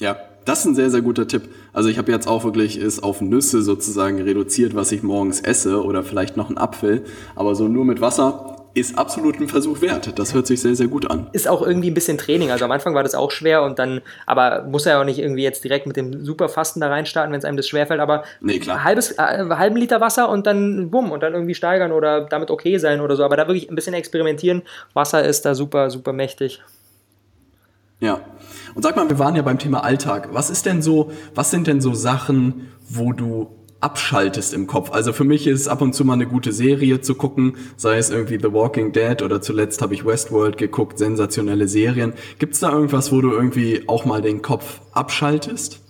[0.00, 1.42] Ja, das ist ein sehr, sehr guter Tipp.
[1.72, 5.84] Also ich habe jetzt auch wirklich es auf Nüsse sozusagen reduziert, was ich morgens esse
[5.84, 7.04] oder vielleicht noch einen Apfel.
[7.36, 10.18] Aber so nur mit Wasser ist absolut ein Versuch wert.
[10.18, 11.28] Das hört sich sehr, sehr gut an.
[11.32, 12.50] Ist auch irgendwie ein bisschen Training.
[12.50, 15.20] Also am Anfang war das auch schwer und dann, aber muss er ja auch nicht
[15.20, 18.00] irgendwie jetzt direkt mit dem Superfasten da reinstarten, wenn es einem das schwerfällt.
[18.00, 18.82] Aber nee, klar.
[18.82, 22.78] Halbes, äh, halben Liter Wasser und dann bumm und dann irgendwie steigern oder damit okay
[22.78, 23.24] sein oder so.
[23.24, 24.62] Aber da wirklich ein bisschen experimentieren.
[24.94, 26.60] Wasser ist da super, super mächtig.
[28.02, 28.20] Ja.
[28.74, 30.30] Und sag mal, wir waren ja beim Thema Alltag.
[30.32, 33.48] Was ist denn so, was sind denn so Sachen, wo du
[33.80, 34.92] abschaltest im Kopf.
[34.92, 38.10] Also für mich ist ab und zu mal eine gute Serie zu gucken, sei es
[38.10, 42.12] irgendwie The Walking Dead oder zuletzt habe ich Westworld geguckt, sensationelle Serien.
[42.38, 45.80] Gibt es da irgendwas, wo du irgendwie auch mal den Kopf abschaltest?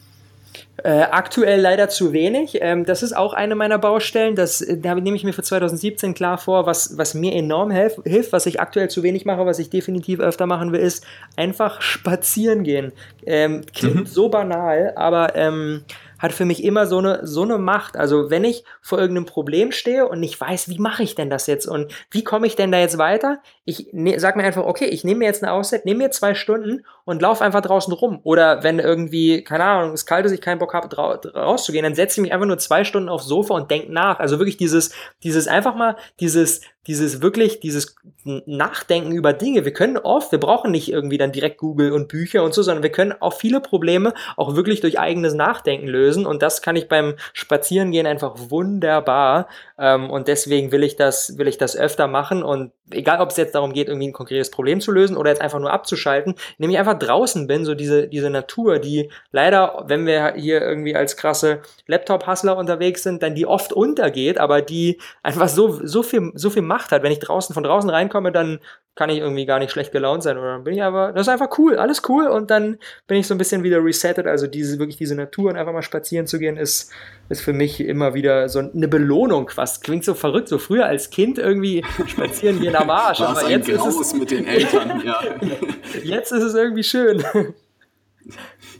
[0.79, 2.59] Äh, aktuell leider zu wenig.
[2.61, 4.35] Ähm, das ist auch eine meiner Baustellen.
[4.35, 8.01] Das, äh, da nehme ich mir für 2017 klar vor, was, was mir enorm helf,
[8.05, 11.05] hilft, was ich aktuell zu wenig mache, was ich definitiv öfter machen will, ist
[11.37, 12.93] einfach spazieren gehen.
[13.27, 14.07] Ähm, klingt mhm.
[14.07, 15.85] so banal, aber ähm,
[16.23, 17.97] hat für mich immer so eine, so eine Macht.
[17.97, 21.49] Also wenn ich vor irgendeinem Problem stehe und nicht weiß, wie mache ich denn das
[21.49, 24.85] jetzt und wie komme ich denn da jetzt weiter, ich ne, sag mir einfach, okay,
[24.87, 28.21] ich nehme mir jetzt eine Auszeit, nehme mir zwei Stunden und laufe einfach draußen rum.
[28.23, 32.21] Oder wenn irgendwie, keine Ahnung, es kalt ist, ich keinen Bock habe, rauszugehen, dann setze
[32.21, 34.21] ich mich einfach nur zwei Stunden aufs Sofa und denke nach.
[34.21, 34.95] Also wirklich dieses,
[35.25, 39.65] dieses einfach mal, dieses dieses wirklich, dieses Nachdenken über Dinge.
[39.65, 42.83] Wir können oft, wir brauchen nicht irgendwie dann direkt Google und Bücher und so, sondern
[42.83, 46.27] wir können auch viele Probleme auch wirklich durch eigenes Nachdenken lösen.
[46.27, 49.49] Und das kann ich beim Spazierengehen einfach wunderbar.
[49.79, 52.43] Ähm, und deswegen will ich das, will ich das öfter machen.
[52.43, 55.43] Und egal, ob es jetzt darum geht, irgendwie ein konkretes Problem zu lösen oder jetzt
[55.43, 60.05] einfach nur abzuschalten, indem ich einfach draußen bin, so diese, diese Natur, die leider, wenn
[60.05, 65.49] wir hier irgendwie als krasse Laptop-Hustler unterwegs sind, dann die oft untergeht, aber die einfach
[65.49, 67.03] so, so viel, so viel Macht hat.
[67.03, 68.61] Wenn ich draußen, von draußen reinkomme, dann
[68.95, 71.59] kann ich irgendwie gar nicht schlecht gelaunt sein oder bin ich aber, das ist einfach
[71.59, 74.27] cool, alles cool und dann bin ich so ein bisschen wieder resettet.
[74.27, 76.91] Also diese, wirklich diese Natur und einfach mal spazieren zu gehen, ist,
[77.29, 79.51] ist für mich immer wieder so eine Belohnung.
[79.55, 83.21] Was klingt so verrückt, so früher als Kind irgendwie spazieren gehen am Arsch.
[83.21, 85.21] aber jetzt ist es mit den Eltern, ja.
[86.03, 87.23] jetzt ist es irgendwie schön.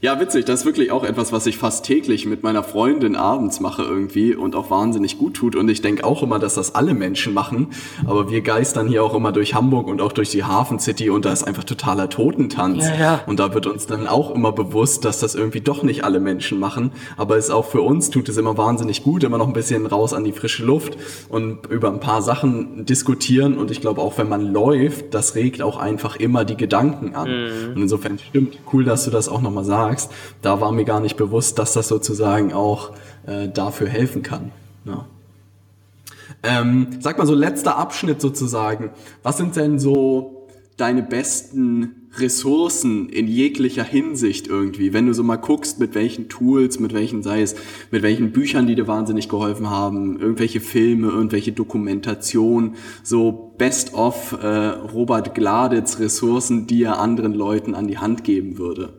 [0.01, 0.45] Ja, witzig.
[0.45, 4.35] Das ist wirklich auch etwas, was ich fast täglich mit meiner Freundin abends mache irgendwie
[4.35, 5.55] und auch wahnsinnig gut tut.
[5.55, 7.67] Und ich denke auch immer, dass das alle Menschen machen.
[8.05, 11.25] Aber wir geistern hier auch immer durch Hamburg und auch durch die Hafen City und
[11.25, 12.85] da ist einfach totaler Totentanz.
[12.85, 13.21] Ja, ja.
[13.27, 16.59] Und da wird uns dann auch immer bewusst, dass das irgendwie doch nicht alle Menschen
[16.59, 16.91] machen.
[17.17, 20.13] Aber es auch für uns tut es immer wahnsinnig gut, immer noch ein bisschen raus
[20.13, 20.97] an die frische Luft
[21.29, 23.57] und über ein paar Sachen diskutieren.
[23.57, 27.29] Und ich glaube auch, wenn man läuft, das regt auch einfach immer die Gedanken an.
[27.29, 27.75] Mhm.
[27.75, 30.11] Und insofern stimmt, cool, dass du das auch nochmal sagst sagst,
[30.41, 32.91] da war mir gar nicht bewusst, dass das sozusagen auch
[33.25, 34.51] äh, dafür helfen kann.
[34.85, 35.05] Ja.
[36.43, 38.91] Ähm, sag mal so letzter Abschnitt sozusagen.
[39.23, 40.47] Was sind denn so
[40.77, 46.79] deine besten Ressourcen in jeglicher Hinsicht irgendwie, wenn du so mal guckst, mit welchen Tools,
[46.79, 47.55] mit welchen, sei es,
[47.89, 54.37] mit welchen Büchern, die dir wahnsinnig geholfen haben, irgendwelche Filme, irgendwelche Dokumentation, so best of
[54.41, 58.93] äh, Robert Gladitz Ressourcen, die er anderen Leuten an die Hand geben würde.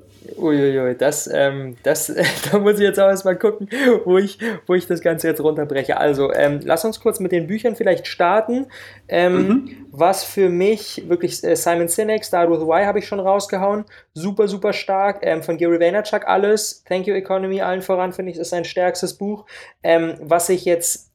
[0.45, 2.13] Uiuiui, das, ähm, das,
[2.53, 3.69] da muss ich jetzt auch erstmal gucken,
[4.05, 5.97] wo ich, wo ich das Ganze jetzt runterbreche.
[5.97, 8.67] Also, ähm, lass uns kurz mit den Büchern vielleicht starten.
[9.09, 9.87] Ähm, mhm.
[9.91, 13.85] Was für mich wirklich äh, Simon Sinek, Start with Why habe ich schon rausgehauen.
[14.13, 15.21] Super, super stark.
[15.23, 16.85] Ähm, von Gary Vaynerchuk alles.
[16.85, 19.47] Thank You Economy allen voran, finde ich, ist sein stärkstes Buch.
[19.83, 21.11] Ähm, was ich jetzt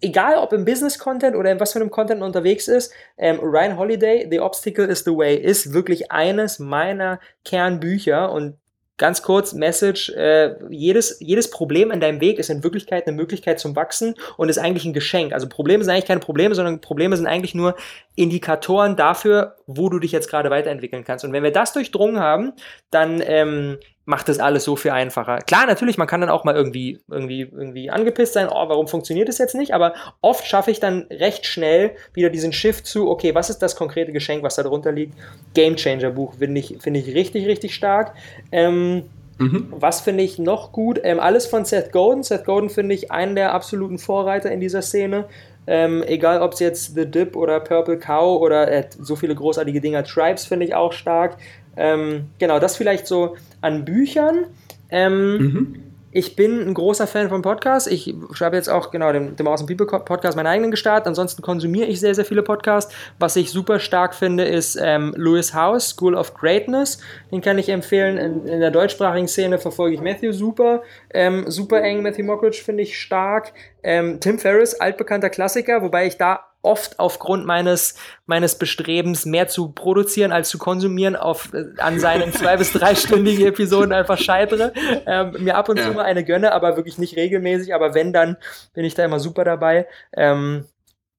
[0.00, 4.26] egal ob im Business-Content oder in was für einem Content unterwegs ist, ähm, Ryan Holiday,
[4.30, 8.56] The Obstacle is the Way, ist wirklich eines meiner Kernbücher und
[8.98, 13.60] Ganz kurz, Message, äh, jedes, jedes Problem in deinem Weg ist in Wirklichkeit eine Möglichkeit
[13.60, 15.32] zum Wachsen und ist eigentlich ein Geschenk.
[15.32, 17.76] Also Probleme sind eigentlich keine Probleme, sondern Probleme sind eigentlich nur
[18.16, 21.24] Indikatoren dafür, wo du dich jetzt gerade weiterentwickeln kannst.
[21.24, 22.54] Und wenn wir das durchdrungen haben,
[22.90, 23.78] dann ähm,
[24.08, 25.36] macht das alles so viel einfacher.
[25.46, 29.28] Klar, natürlich, man kann dann auch mal irgendwie, irgendwie, irgendwie angepisst sein, oh, warum funktioniert
[29.28, 29.74] das jetzt nicht?
[29.74, 29.92] Aber
[30.22, 34.12] oft schaffe ich dann recht schnell wieder diesen Shift zu, okay, was ist das konkrete
[34.12, 35.12] Geschenk, was da drunter liegt?
[35.52, 38.14] Game Changer Buch finde ich, finde ich richtig, richtig stark.
[38.50, 39.02] Ähm,
[39.36, 39.66] mhm.
[39.72, 40.98] Was finde ich noch gut?
[41.04, 42.22] Ähm, alles von Seth Godin.
[42.22, 45.26] Seth Godin finde ich einen der absoluten Vorreiter in dieser Szene.
[45.66, 49.82] Ähm, egal ob es jetzt The Dip oder Purple Cow oder äh, so viele großartige
[49.82, 51.36] Dinger, Tribes finde ich auch stark.
[51.76, 54.46] Ähm, genau, das vielleicht so an Büchern.
[54.90, 55.88] Ähm, mhm.
[56.10, 57.86] Ich bin ein großer Fan von Podcasts.
[57.86, 61.06] Ich habe jetzt auch genau dem, dem Awesome People Podcast meinen eigenen gestartet.
[61.06, 62.94] Ansonsten konsumiere ich sehr, sehr viele Podcasts.
[63.18, 66.98] Was ich super stark finde, ist ähm, Lewis House, School of Greatness.
[67.30, 68.16] Den kann ich empfehlen.
[68.16, 70.82] In, in der deutschsprachigen Szene verfolge ich Matthew super.
[71.12, 72.02] Ähm, super eng.
[72.02, 73.52] Matthew Mockridge finde ich stark.
[73.82, 77.94] Ähm, Tim Ferriss, altbekannter Klassiker, wobei ich da oft aufgrund meines,
[78.26, 83.46] meines Bestrebens, mehr zu produzieren als zu konsumieren, auf, äh, an seinen zwei- bis dreistündigen
[83.46, 84.72] Episoden einfach scheitere.
[85.06, 85.86] Ähm, mir ab und ja.
[85.86, 87.74] zu mal eine gönne, aber wirklich nicht regelmäßig.
[87.74, 88.36] Aber wenn, dann
[88.74, 89.86] bin ich da immer super dabei.
[90.16, 90.66] Ähm,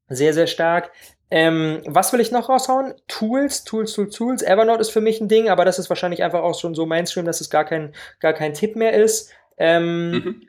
[0.10, 0.92] sehr, sehr stark.
[1.32, 2.96] Ähm, was will ich noch raushauen?
[3.08, 4.42] Tools, Tools, Tools, Tools.
[4.42, 7.26] Evernote ist für mich ein Ding, aber das ist wahrscheinlich einfach auch schon so Mainstream,
[7.26, 9.32] dass es gar kein, gar kein Tipp mehr ist.
[9.58, 10.42] Ähm, mhm.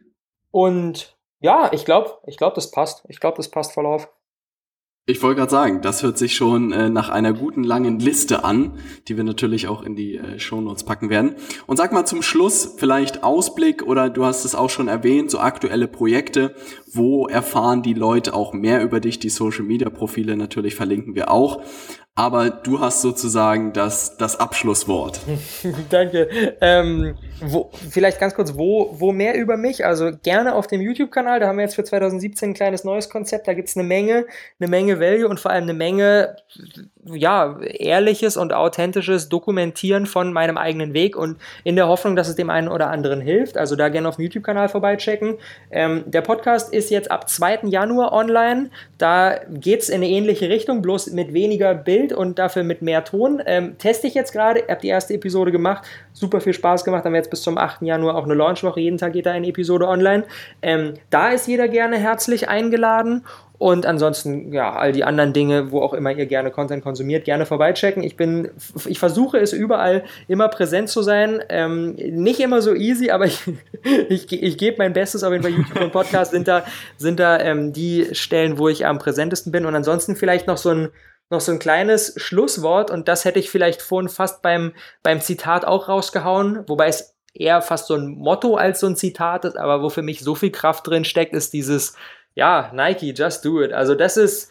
[0.50, 3.04] Und ja, ich glaube, ich glaube, das passt.
[3.08, 4.08] Ich glaube, das passt voll auf.
[5.10, 8.78] Ich wollte gerade sagen, das hört sich schon äh, nach einer guten langen Liste an,
[9.08, 11.34] die wir natürlich auch in die äh, Shownotes packen werden.
[11.66, 15.40] Und sag mal zum Schluss vielleicht Ausblick oder du hast es auch schon erwähnt, so
[15.40, 16.54] aktuelle Projekte.
[16.92, 19.18] Wo erfahren die Leute auch mehr über dich?
[19.18, 21.60] Die Social Media Profile natürlich verlinken wir auch
[22.20, 25.20] aber du hast sozusagen das, das Abschlusswort.
[25.88, 26.28] Danke.
[26.60, 29.86] Ähm, wo, vielleicht ganz kurz, wo, wo mehr über mich?
[29.86, 33.48] Also gerne auf dem YouTube-Kanal, da haben wir jetzt für 2017 ein kleines neues Konzept,
[33.48, 34.26] da gibt es eine Menge,
[34.58, 36.36] eine Menge Value und vor allem eine Menge
[37.04, 42.36] ja, ehrliches und authentisches Dokumentieren von meinem eigenen Weg und in der Hoffnung, dass es
[42.36, 43.56] dem einen oder anderen hilft.
[43.56, 45.36] Also da gerne auf dem YouTube-Kanal vorbeichecken.
[45.70, 47.60] Ähm, der Podcast ist jetzt ab 2.
[47.64, 48.70] Januar online.
[48.98, 53.04] Da geht es in eine ähnliche Richtung, bloß mit weniger Bild und dafür mit mehr
[53.04, 53.42] Ton.
[53.46, 57.04] Ähm, teste ich jetzt gerade, habe die erste Episode gemacht, super viel Spaß gemacht.
[57.04, 57.82] Haben wir jetzt bis zum 8.
[57.82, 58.80] Januar auch eine Launchwoche.
[58.80, 60.24] Jeden Tag geht da eine Episode online.
[60.60, 63.24] Ähm, da ist jeder gerne herzlich eingeladen
[63.60, 67.44] und ansonsten, ja, all die anderen Dinge, wo auch immer ihr gerne Content konsumiert, gerne
[67.44, 68.02] vorbeichecken.
[68.02, 68.50] Ich bin,
[68.86, 71.44] ich versuche es überall immer präsent zu sein.
[71.50, 73.42] Ähm, nicht immer so easy, aber ich,
[74.08, 75.22] ich, ich gebe mein Bestes.
[75.22, 76.64] Auf jeden Fall YouTube und Podcast sind da,
[76.96, 79.66] sind da ähm, die Stellen, wo ich am präsentesten bin.
[79.66, 80.88] Und ansonsten vielleicht noch so ein,
[81.28, 82.90] noch so ein kleines Schlusswort.
[82.90, 87.60] Und das hätte ich vielleicht vorhin fast beim, beim Zitat auch rausgehauen, wobei es eher
[87.60, 90.50] fast so ein Motto als so ein Zitat ist, aber wo für mich so viel
[90.50, 91.94] Kraft drin steckt, ist dieses,
[92.34, 93.72] ja, Nike, just do it.
[93.72, 94.50] Also das ist,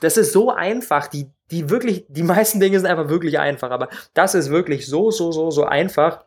[0.00, 1.06] das ist so einfach.
[1.08, 3.70] Die, die wirklich, die meisten Dinge sind einfach wirklich einfach.
[3.70, 6.24] Aber das ist wirklich so, so, so, so einfach.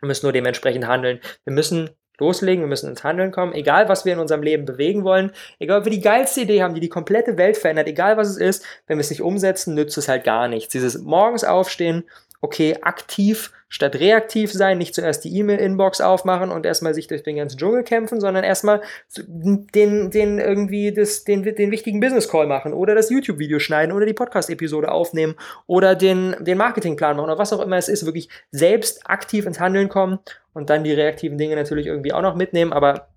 [0.00, 1.20] Wir müssen nur dementsprechend handeln.
[1.44, 5.04] Wir müssen loslegen, wir müssen ins Handeln kommen, egal was wir in unserem Leben bewegen
[5.04, 8.28] wollen, egal ob wir die geilste Idee haben, die die komplette Welt verändert, egal was
[8.28, 10.72] es ist, wenn wir es nicht umsetzen, nützt es halt gar nichts.
[10.72, 12.04] Dieses morgens aufstehen,
[12.40, 17.34] okay, aktiv statt reaktiv sein, nicht zuerst die E-Mail-Inbox aufmachen und erstmal sich durch den
[17.34, 18.82] ganzen Dschungel kämpfen, sondern erstmal
[19.16, 24.12] den, den irgendwie das, den, den wichtigen Business-Call machen oder das YouTube-Video schneiden oder die
[24.12, 25.34] Podcast-Episode aufnehmen
[25.66, 29.58] oder den, den Marketingplan machen oder was auch immer es ist, wirklich selbst aktiv ins
[29.58, 30.20] Handeln kommen
[30.52, 33.08] und dann die reaktiven Dinge natürlich irgendwie auch noch mitnehmen, aber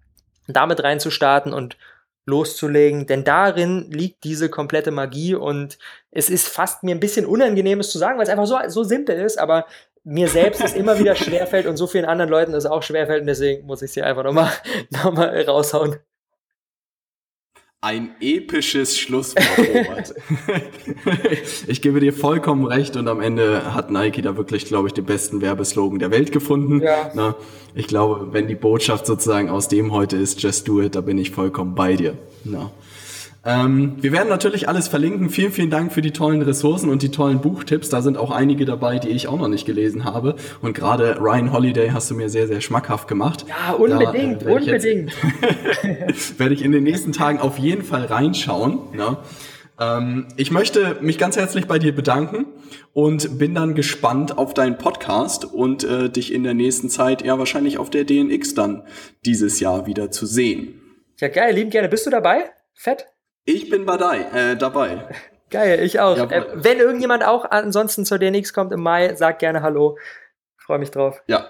[0.48, 1.78] damit reinzustarten und
[2.26, 5.78] loszulegen, denn darin liegt diese komplette Magie und
[6.12, 8.84] es ist fast mir ein bisschen unangenehm, es zu sagen, weil es einfach so, so
[8.84, 9.66] simpel ist, aber
[10.08, 13.28] mir selbst es immer wieder schwerfällt und so vielen anderen Leuten es auch schwerfällt und
[13.28, 14.52] deswegen muss ich sie einfach nochmal
[14.90, 15.98] noch mal raushauen.
[17.80, 20.16] Ein episches Schlusswort, Robert.
[21.68, 25.06] ich gebe dir vollkommen recht und am Ende hat Nike da wirklich, glaube ich, den
[25.06, 26.82] besten Werbeslogan der Welt gefunden.
[26.82, 27.12] Ja.
[27.14, 27.36] Na,
[27.76, 31.20] ich glaube, wenn die Botschaft sozusagen aus dem heute ist, just do it, da bin
[31.20, 32.18] ich vollkommen bei dir.
[32.44, 32.72] Na.
[33.48, 35.30] Ähm, wir werden natürlich alles verlinken.
[35.30, 37.88] Vielen, vielen Dank für die tollen Ressourcen und die tollen Buchtipps.
[37.88, 40.36] Da sind auch einige dabei, die ich auch noch nicht gelesen habe.
[40.62, 43.46] Und gerade Ryan Holiday hast du mir sehr, sehr schmackhaft gemacht.
[43.48, 45.14] Ja, unbedingt, da, äh, unbedingt.
[46.38, 48.80] werde ich in den nächsten Tagen auf jeden Fall reinschauen.
[48.94, 49.16] Ne?
[49.80, 52.48] Ähm, ich möchte mich ganz herzlich bei dir bedanken
[52.92, 57.40] und bin dann gespannt auf deinen Podcast und äh, dich in der nächsten Zeit ja
[57.40, 58.84] wahrscheinlich auf der DNX dann
[59.26, 60.82] dieses Jahr wieder zu sehen.
[61.22, 61.88] Ja, geil, lieben gerne.
[61.88, 62.52] Bist du dabei?
[62.74, 63.06] Fett?
[63.48, 64.26] Ich bin dabei.
[64.34, 65.08] Äh, dabei.
[65.50, 66.18] Geil, ich auch.
[66.18, 69.98] Äh, wenn irgendjemand auch ansonsten zur DNX kommt im Mai, sag gerne Hallo.
[70.58, 71.24] Freue mich drauf.
[71.28, 71.48] Ja,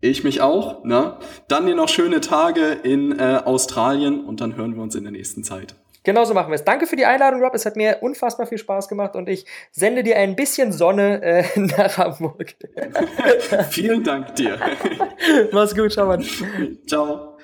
[0.00, 0.82] ich mich auch.
[0.82, 1.18] Ne?
[1.46, 5.12] Dann dir noch schöne Tage in äh, Australien und dann hören wir uns in der
[5.12, 5.74] nächsten Zeit.
[6.04, 6.64] Genauso machen wir es.
[6.64, 7.54] Danke für die Einladung, Rob.
[7.54, 11.44] Es hat mir unfassbar viel Spaß gemacht und ich sende dir ein bisschen Sonne äh,
[11.60, 12.54] nach Hamburg.
[13.68, 14.58] Vielen Dank dir.
[15.52, 16.24] Mach's gut, schau mal.
[16.86, 17.36] Ciao.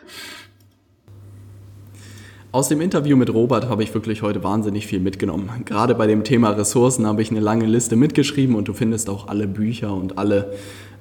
[2.57, 5.50] Aus dem Interview mit Robert habe ich wirklich heute wahnsinnig viel mitgenommen.
[5.66, 9.28] Gerade bei dem Thema Ressourcen habe ich eine lange Liste mitgeschrieben und du findest auch
[9.28, 10.54] alle Bücher und alle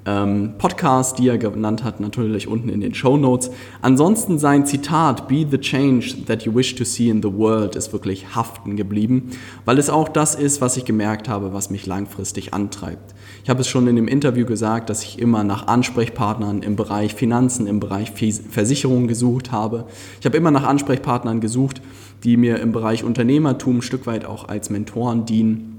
[0.05, 3.49] ähm, Podcast, die er genannt hat, natürlich unten in den Show Notes.
[3.81, 7.91] Ansonsten sein Zitat Be the change that you wish to see in the world ist
[7.91, 9.31] wirklich haften geblieben,
[9.65, 13.15] weil es auch das ist, was ich gemerkt habe, was mich langfristig antreibt.
[13.43, 17.15] Ich habe es schon in dem Interview gesagt, dass ich immer nach Ansprechpartnern im Bereich
[17.15, 19.85] Finanzen, im Bereich Versicherungen gesucht habe.
[20.19, 21.81] Ich habe immer nach Ansprechpartnern gesucht,
[22.23, 25.74] die mir im Bereich Unternehmertum ein Stück weit auch als Mentoren dienen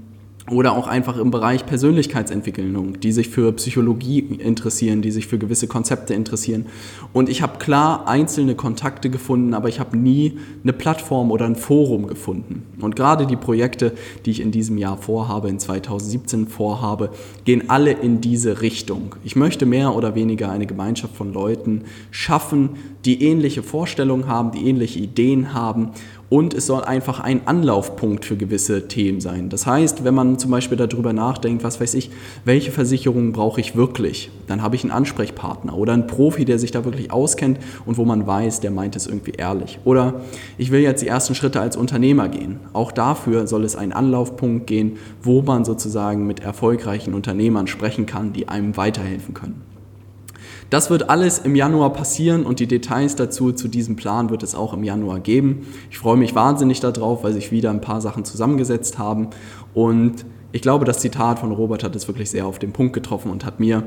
[0.49, 5.67] oder auch einfach im Bereich Persönlichkeitsentwicklung, die sich für Psychologie interessieren, die sich für gewisse
[5.67, 6.67] Konzepte interessieren.
[7.11, 11.55] Und ich habe klar einzelne Kontakte gefunden, aber ich habe nie eine Plattform oder ein
[11.55, 12.63] Forum gefunden.
[12.79, 13.93] Und gerade die Projekte,
[14.25, 17.09] die ich in diesem Jahr vorhabe, in 2017 vorhabe,
[17.43, 19.15] gehen alle in diese Richtung.
[19.23, 22.69] Ich möchte mehr oder weniger eine Gemeinschaft von Leuten schaffen,
[23.03, 25.91] die ähnliche Vorstellungen haben, die ähnliche Ideen haben
[26.29, 29.49] und es soll einfach ein Anlaufpunkt für gewisse Themen sein.
[29.49, 32.11] Das heißt, wenn man zum Beispiel darüber nachdenkt, was weiß ich,
[32.43, 36.71] welche Versicherungen brauche ich wirklich, dann habe ich einen Ansprechpartner oder einen Profi, der sich
[36.71, 39.79] da wirklich auskennt und wo man weiß, der meint es irgendwie ehrlich.
[39.85, 40.21] Oder
[40.57, 42.59] ich will jetzt die ersten Schritte als Unternehmer gehen.
[42.73, 48.33] Auch dafür soll es einen Anlaufpunkt gehen, wo man sozusagen mit erfolgreichen Unternehmern sprechen kann,
[48.33, 49.66] die einem weiterhelfen können.
[50.69, 54.53] Das wird alles im Januar passieren und die Details dazu zu diesem Plan wird es
[54.53, 55.65] auch im Januar geben.
[55.89, 59.29] Ich freue mich wahnsinnig darauf, weil sich wieder ein paar Sachen zusammengesetzt haben
[59.73, 63.31] und ich glaube, das Zitat von Robert hat es wirklich sehr auf den Punkt getroffen
[63.31, 63.83] und hat mir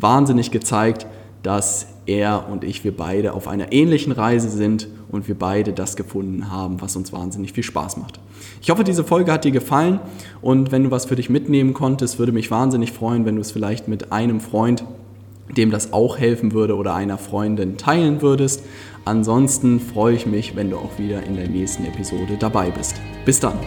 [0.00, 1.06] wahnsinnig gezeigt,
[1.42, 5.96] dass er und ich, wir beide auf einer ähnlichen Reise sind und wir beide das
[5.96, 8.20] gefunden haben, was uns wahnsinnig viel Spaß macht.
[8.62, 10.00] Ich hoffe, diese Folge hat dir gefallen
[10.40, 13.52] und wenn du was für dich mitnehmen konntest, würde mich wahnsinnig freuen, wenn du es
[13.52, 14.84] vielleicht mit einem Freund
[15.56, 18.64] dem das auch helfen würde oder einer Freundin teilen würdest.
[19.04, 22.96] Ansonsten freue ich mich, wenn du auch wieder in der nächsten Episode dabei bist.
[23.24, 23.58] Bis dann.